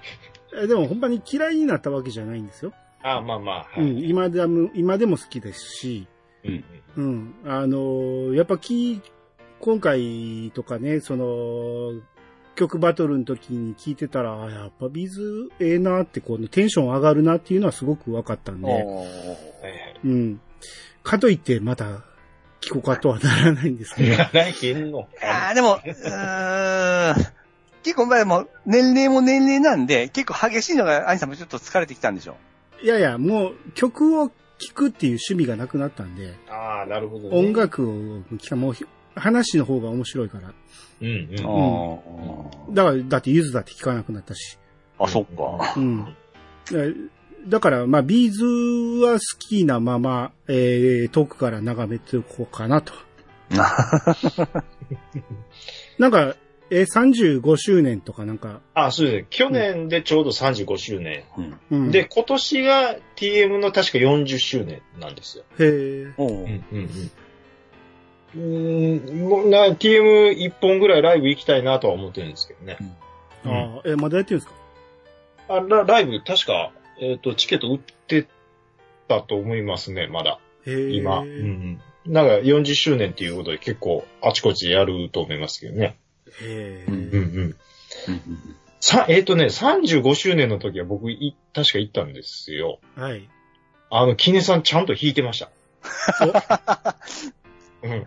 [0.56, 2.74] えでも本当に嫌いになったわけじゃないんですよ。
[3.04, 3.82] あまあまあ、はい。
[3.82, 6.08] うん、今でも、今でも好きですし、
[6.44, 6.64] うん。
[6.96, 9.02] うん、あのーやっぱき、
[9.60, 12.02] 今回とかね、その、
[12.56, 18.88] 曲バトルの時に聞いてたら、あやっぱビーズええなって、このテンション上がるなっていうのはすごく分かったんで、はいはい。
[20.04, 20.42] うん。
[21.04, 22.04] かといってまた
[22.62, 25.08] 聞こうかとはならないんですけど、ならへんの。
[25.22, 27.16] ああ、でも、うーん。
[27.84, 32.36] 結構、まあでも、年齢も年齢なんで、結構激しいのが、アニさんもちょっと疲れてきたんでしょ
[32.82, 37.38] いやいや、もう曲を聴くっていう趣味がなくなったんで、ああ、なるほど、ね。
[37.38, 37.54] 音。
[37.54, 38.76] 楽を聴か、もう
[39.18, 40.54] 話の方が面白いから。
[41.02, 41.46] うんうん。
[42.70, 44.58] あだから、だってゆずだって聴かなくなったし。
[45.00, 45.04] あ。
[45.06, 45.74] あ、そっか。
[45.78, 46.06] うん。
[46.06, 46.12] だ
[47.48, 48.44] だから、まあ、ビーズ
[49.06, 52.94] は好きなまま、えー、遠くから眺めておこうかなと。
[55.98, 56.36] なんか、
[56.70, 59.28] えー、35周年とかなんか、あ、そうですね。
[59.30, 61.24] 去年でちょうど35周年。
[61.38, 61.60] うん。
[61.72, 61.92] うん。
[61.92, 65.46] で、今年が TM の確か40周年なんですよ。
[65.60, 67.12] へーおううんうんうん。
[68.38, 72.78] うーん、もうな、TM 一本ぐらいライブ行きたいなとは思ってるんですけどね。
[73.44, 74.52] あーえーまだやってるんです
[75.48, 75.56] か？
[75.56, 78.28] あラライブ、確か、えっ、と、チケット売って
[79.08, 80.40] たと思いますね、まだ。
[80.66, 81.20] 今。
[81.20, 81.82] うんうん。
[82.06, 85.98] なんか40周年っていうことで結構あちこちでやると思いますけどね。
[86.42, 87.56] へーうんうんうん。
[88.80, 92.80] さ、えっ、とね、35周年の時は僕い、確か行ったんですよ。
[92.96, 93.28] はい。
[93.90, 95.50] あの、キネさんちゃんと弾いてました。
[97.84, 98.06] うん。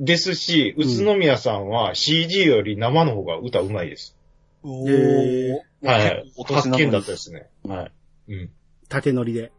[0.00, 4.16] ですし、宇都宮さんは CG より生の方が歌うまいです。
[4.62, 6.32] おーはい。
[6.44, 7.48] 発見だったですね。
[7.64, 7.90] は
[8.28, 8.32] い。
[8.32, 8.50] うん。
[8.88, 9.52] 縦乗りで。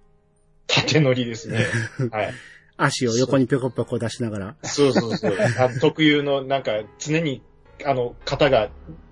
[0.67, 1.65] 縦乗りですね。
[2.11, 2.33] はい。
[2.77, 4.55] 足を横にぴょこぴょこ出しながら。
[4.63, 5.37] そうそうそう。
[5.57, 7.41] あ特有の、なんか、常に、
[7.83, 8.69] あの、肩が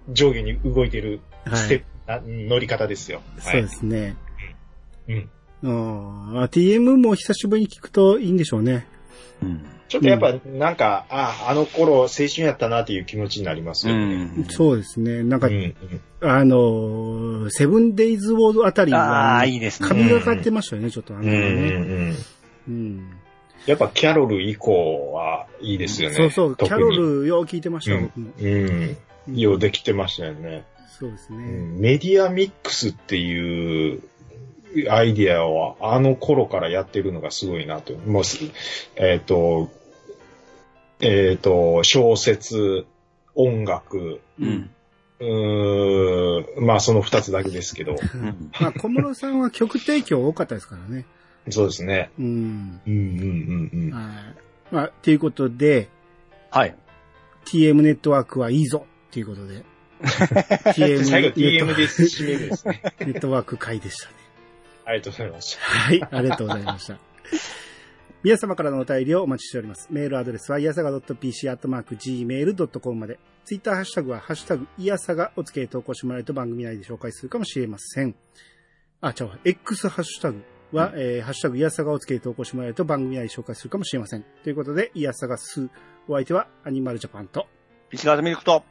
[0.10, 1.86] 上下に動いてるはいステップ、。
[2.08, 3.22] あ乗り方ですよ。
[3.40, 4.16] そうですね。
[5.08, 5.30] うん。
[5.64, 6.40] うん。
[6.44, 8.86] あ TM も久しぶりに聞くといいんでしょうね。
[9.42, 9.66] うん。
[9.88, 14.24] ちょっとやっぱ、なんか、あ、あの頃青春やったなっていう気持ちになりますうよね。
[14.24, 14.46] ん。
[14.50, 15.24] そうですね。
[15.24, 15.48] なんか、
[16.22, 19.90] あのー、セブンデイズウォードあたりあはあ、、いいですね。
[19.90, 21.38] 神がかってましたよね、ちょっとあのね。
[21.38, 22.16] うん
[22.68, 23.10] うん。
[23.68, 26.16] やっぱキャロル以降はいいですよね。
[26.16, 28.32] そうそう、キャロルよう聞いてましたよ、僕も。
[28.40, 28.48] うん。
[28.48, 28.98] うん
[29.34, 30.66] ようできてましたよね。
[31.00, 31.38] そうですね。
[31.38, 34.04] うんメディアミックスっていう
[34.90, 37.94] アイディアをあの頃からやってるのがすごいなと。
[37.94, 38.40] もうす、
[38.96, 39.70] えっ、と、
[41.00, 42.86] えっ、と、小説、
[43.36, 44.70] 音楽、うん。
[45.20, 48.52] うーん、まあその二つだけですけど、うん。
[48.60, 51.06] まあ、小室さんは曲提供多かったですからね。
[51.50, 52.12] そうですね。
[52.20, 52.82] うん。
[52.86, 53.92] うんうんうんうん。
[53.92, 54.74] はい。
[54.74, 55.90] まあ、ということで、
[56.50, 56.76] はい。
[57.46, 59.64] TM ネットワークはいいぞっていうことで。
[60.02, 62.82] TM 最後ネット DM で締めるですね。
[63.00, 64.25] ネットワーク会でしたね。
[64.86, 65.62] ありがとうございました。
[65.62, 66.98] はい、ありがとうございました。
[68.24, 69.88] 皆様からのお便りをお待ちしております。
[69.92, 73.20] メールアドレスは、いやさが .pc.gmail.com まで。
[73.44, 78.16] ツイッターハッシュタグは、ハッシュタグ、いやさがをつけて投稿してもらえると番組内で紹介するかもしれません。
[79.02, 80.42] あ、ちゃうわ X ハッシュタグ
[80.72, 84.26] は、えーハッシュタグ、いやさがをつけて投稿してもらえると番組内で紹介するかもしれません。
[84.44, 85.70] ということで、いやさがす、
[86.08, 87.46] お相手はアニマルジャパンと、
[87.92, 88.64] 石川ミルクと、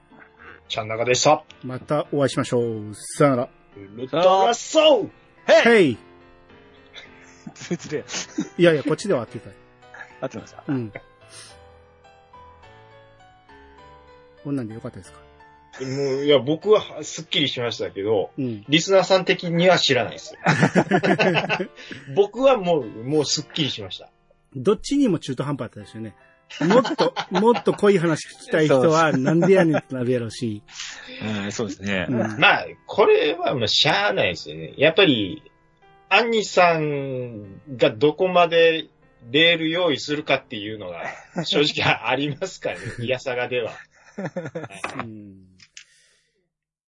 [0.69, 1.45] ちゃんなかでした。
[1.63, 2.93] またお会いしましょう。
[2.95, 3.49] さよなら。
[3.77, 5.11] ウルトラソウ
[5.47, 5.99] へいへい
[7.79, 8.05] つれ、
[8.59, 9.55] いやいや、こっちでは合ってたよ。
[10.21, 10.65] 合ってました。
[10.67, 10.93] うん。
[14.43, 15.19] こんなんでよかったですか？
[15.81, 18.65] もう、いや、僕はすっきりしましたけど、うん。
[18.69, 20.35] リスナーさん的には知らないです。
[22.15, 24.09] 僕はもう、もうすっきりしました。
[24.57, 26.15] どっちにも中途半端だったですよね。
[26.61, 30.63] もっと、 もっと濃い話聞きたい人は、なんでやねんってなるやろうし。
[31.45, 32.07] うん、そうですね。
[32.09, 34.75] うんまあ、これはまあ、しゃあないですよね。
[34.77, 35.43] やっぱり、
[36.09, 38.87] アンニさんがどこまで
[39.31, 41.05] レール用意するかっていうのが、
[41.45, 42.83] 正直ありますからね。
[43.05, 43.73] いやさがでは。
[45.03, 45.54] うん